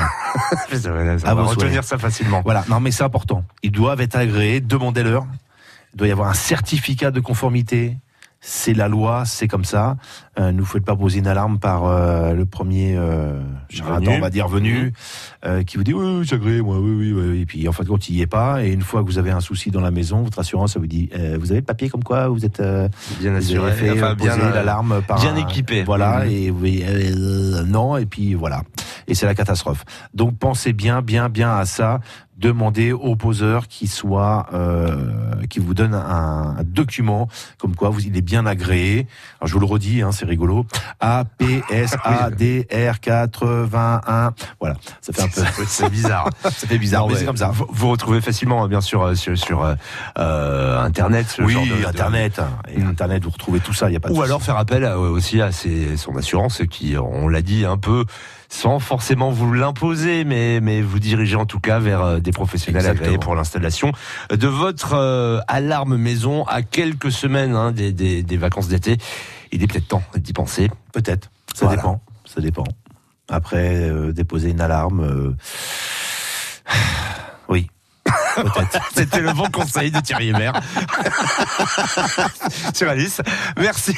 Ça 1.19 1.35
va, 1.35 1.43
retenir 1.45 1.85
ça 1.85 1.97
facilement. 1.97 2.43
Voilà, 2.45 2.65
non 2.69 2.81
mais 2.81 2.91
c'est 2.91 3.05
important. 3.05 3.45
Ils 3.63 3.71
doivent 3.71 4.01
être 4.01 4.17
agréés, 4.17 4.61
demandez-leur. 4.61 5.27
Il 5.95 5.99
doit 5.99 6.09
y 6.09 6.13
avoir 6.13 6.29
un 6.29 6.35
certificat 6.35 7.11
de 7.11 7.21
conformité. 7.21 7.97
C'est 8.49 8.75
la 8.75 8.87
loi, 8.87 9.25
c'est 9.27 9.49
comme 9.49 9.65
ça. 9.65 9.97
Euh, 10.39 10.53
nous 10.53 10.65
faites 10.65 10.85
pas 10.85 10.95
poser 10.95 11.19
une 11.19 11.27
alarme 11.27 11.59
par 11.59 11.85
euh, 11.87 12.33
le 12.33 12.47
premier 12.47 12.95
euh, 12.97 13.41
charlatan, 13.69 14.13
on 14.13 14.21
va 14.21 14.31
dire 14.31 14.47
venu, 14.47 14.93
euh, 15.45 15.65
qui 15.65 15.77
vous 15.79 15.83
dit 15.83 15.93
oui, 15.93 16.19
oui, 16.21 16.27
c'est 16.29 16.37
agréé, 16.37 16.63
moi, 16.63 16.79
oui, 16.79 16.95
oui, 16.97 17.13
oui. 17.13 17.41
Et 17.41 17.45
puis 17.47 17.67
en 17.69 17.73
fin 17.73 17.83
de 17.83 17.89
compte, 17.89 18.09
il 18.09 18.15
y 18.15 18.23
est 18.23 18.27
pas. 18.29 18.63
Et 18.63 18.71
une 18.71 18.83
fois 18.83 19.01
que 19.03 19.07
vous 19.07 19.19
avez 19.19 19.33
un 19.33 19.41
souci 19.41 19.73
dans 19.73 19.81
la 19.81 19.91
maison, 19.91 20.23
votre 20.23 20.39
assurance, 20.39 20.75
ça 20.75 20.79
vous 20.79 20.87
dit, 20.87 21.09
euh, 21.19 21.37
vous 21.41 21.51
avez 21.51 21.59
le 21.61 21.67
papier 21.67 21.89
comme 21.89 22.05
quoi 22.05 22.29
vous 22.29 22.45
êtes 22.45 22.61
euh, 22.61 22.89
Bien 23.19 23.33
vous 23.33 23.39
assuré, 23.39 23.73
bien, 24.17 24.37
l'alarme 24.55 25.03
par 25.03 25.19
bien 25.21 25.35
équipé. 25.35 25.83
Voilà, 25.83 26.25
Mhm. 26.25 26.31
et 26.31 26.85
euh, 26.87 27.65
non, 27.65 27.97
et 27.97 28.07
puis 28.07 28.35
voilà. 28.35 28.63
Et 29.09 29.15
c'est 29.15 29.27
la 29.27 29.35
catastrophe. 29.35 29.85
Donc 30.15 30.39
pensez 30.39 30.73
bien, 30.73 31.03
bien, 31.03 31.29
bien 31.29 31.57
à 31.57 31.65
ça. 31.65 31.99
Demandez 32.39 32.93
au 32.93 33.17
poseur 33.17 33.67
qui 33.67 33.87
soit, 33.87 34.47
euh, 34.53 35.11
qui 35.49 35.59
vous 35.59 35.73
donne 35.73 35.95
un, 35.95 36.57
un 36.59 36.63
document 36.65 37.29
comme 37.59 37.75
quoi 37.75 37.89
vous, 37.89 38.01
il 38.01 38.15
est 38.17 38.21
bien 38.23 38.45
agréé. 38.45 39.07
Alors 39.41 39.49
je 39.49 39.55
vous 39.55 39.61
le 39.61 39.65
redis, 39.67 40.03
hein, 40.03 40.13
c'est 40.13 40.27
rigolo. 40.27 40.67
A 41.01 41.25
P 41.39 41.63
S 41.71 41.97
A 42.05 42.31
D 42.31 42.67
R 42.71 43.01
81. 43.01 44.35
Voilà, 44.61 44.77
ça 45.01 45.13
fait 45.13 45.23
un 45.23 45.29
peu, 45.29 45.43
C'est 45.67 45.89
bizarre. 45.91 46.29
ça 46.43 46.51
fait 46.51 46.79
bizarre, 46.79 47.03
Non, 47.03 47.07
mais 47.09 47.15
ouais. 47.15 47.21
c'est 47.21 47.27
comme 47.27 47.37
ça. 47.37 47.49
Vous, 47.53 47.67
vous 47.71 47.89
retrouvez 47.91 48.21
facilement, 48.21 48.65
hein, 48.65 48.69
bien 48.69 48.81
sûr, 48.83 49.03
euh, 49.03 49.15
sur, 49.15 49.37
sur 49.39 49.65
euh, 49.65 49.75
euh, 50.19 50.81
Internet. 50.83 51.27
ce 51.29 51.43
Oui, 51.43 51.53
genre 51.55 51.65
de- 51.65 51.87
Internet, 51.87 52.39
hein. 52.39 52.49
et 52.69 52.79
Mm. 52.79 52.89
Internet, 52.89 53.25
vous 53.25 53.31
retrouvez 53.31 53.61
tout 53.61 53.73
ça. 53.73 53.89
Il 53.89 53.95
y 53.95 53.97
a 53.97 54.01
pas 54.01 54.11
Ou 54.11 54.23
alors 54.23 54.43
faire 54.43 54.59
appel 54.59 54.85
à- 54.85 54.99
aussi 54.99 55.41
à 55.41 55.53
ses- 55.53 55.97
son 55.97 56.17
assurance 56.17 56.63
qui, 56.71 56.97
on 56.99 57.29
l'a 57.29 57.41
dit 57.43 57.65
un 57.65 57.79
peu, 57.79 58.05
sans 58.49 58.79
forcément 58.79 59.31
vous 59.31 59.53
l'imposer, 59.53 60.25
mais, 60.25 60.61
mais 60.61 60.81
vous 60.83 60.99
diriger 61.01 61.37
en 61.37 61.47
tout 61.47 61.59
cas 61.61 61.79
vers 61.79 62.03
euh, 62.03 62.19
des 62.27 62.33
professionnels 62.33 62.87
agréés 62.87 63.19
pour 63.19 63.35
l'installation 63.35 63.93
de 64.31 64.47
votre 64.49 64.93
euh, 64.95 65.41
alarme 65.49 65.97
maison 65.97 66.45
à 66.45 66.63
quelques 66.63 67.11
semaines 67.13 67.55
hein, 67.55 67.73
des, 67.73 67.93
des, 67.93 68.23
des 68.23 68.37
vacances 68.37 68.69
d'été. 68.69 68.99
Il 69.53 69.63
est 69.63 69.67
peut-être 69.67 69.89
temps 69.89 70.03
d'y 70.17 70.33
penser. 70.33 70.71
Peut-être. 70.93 71.31
Ça 71.55 71.67
Voilà. 71.67 71.77
dépend. 71.77 72.01
Ça 72.25 72.41
dépend. 72.41 72.65
Après, 73.29 73.89
euh, 73.89 74.13
déposer 74.13 74.51
une 74.51 74.61
alarme. 74.61 75.37
C'était 78.95 79.21
le 79.21 79.33
bon 79.33 79.49
conseil 79.51 79.91
de 79.91 80.01
Thierry 80.01 80.29
Hébert. 80.29 80.53
Sur 82.75 82.89
Alice, 82.89 83.21
merci 83.59 83.95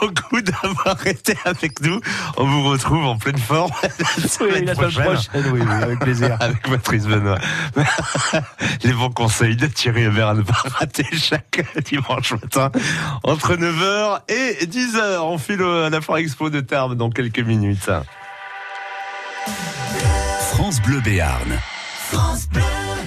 beaucoup 0.00 0.40
d'avoir 0.40 1.06
été 1.06 1.36
avec 1.44 1.80
nous. 1.82 2.00
On 2.36 2.44
vous 2.44 2.68
retrouve 2.68 3.04
en 3.04 3.16
pleine 3.16 3.38
forme 3.38 3.70
la 3.82 4.28
semaine 4.28 4.64
la 4.64 4.74
semaine 4.74 4.90
prochaine, 4.90 5.44
oui, 5.52 5.60
oui, 5.62 5.82
avec 5.82 5.98
plaisir. 6.00 6.36
Avec 6.40 6.62
Patrice 6.62 7.06
Benoît. 7.06 7.38
Les 8.84 8.92
bons 8.92 9.10
conseils 9.10 9.56
de 9.56 9.66
Thierry 9.66 10.04
Hébert 10.04 10.28
à 10.28 10.34
ne 10.34 10.42
pas 10.42 10.62
rater 10.78 11.06
chaque 11.12 11.64
dimanche 11.84 12.32
matin 12.32 12.70
entre 13.22 13.56
9h 13.56 14.20
et 14.28 14.66
10h. 14.66 15.18
On 15.20 15.38
file 15.38 15.62
à 15.62 15.90
la 15.90 16.00
Foire 16.00 16.18
Expo 16.18 16.50
de 16.50 16.60
Tarbes 16.60 16.94
dans 16.94 17.10
quelques 17.10 17.40
minutes. 17.40 17.90
France 20.52 20.82
Bleu 20.82 21.00
Béarn. 21.00 21.58
France 22.10 22.48
Bleu. 22.48 22.81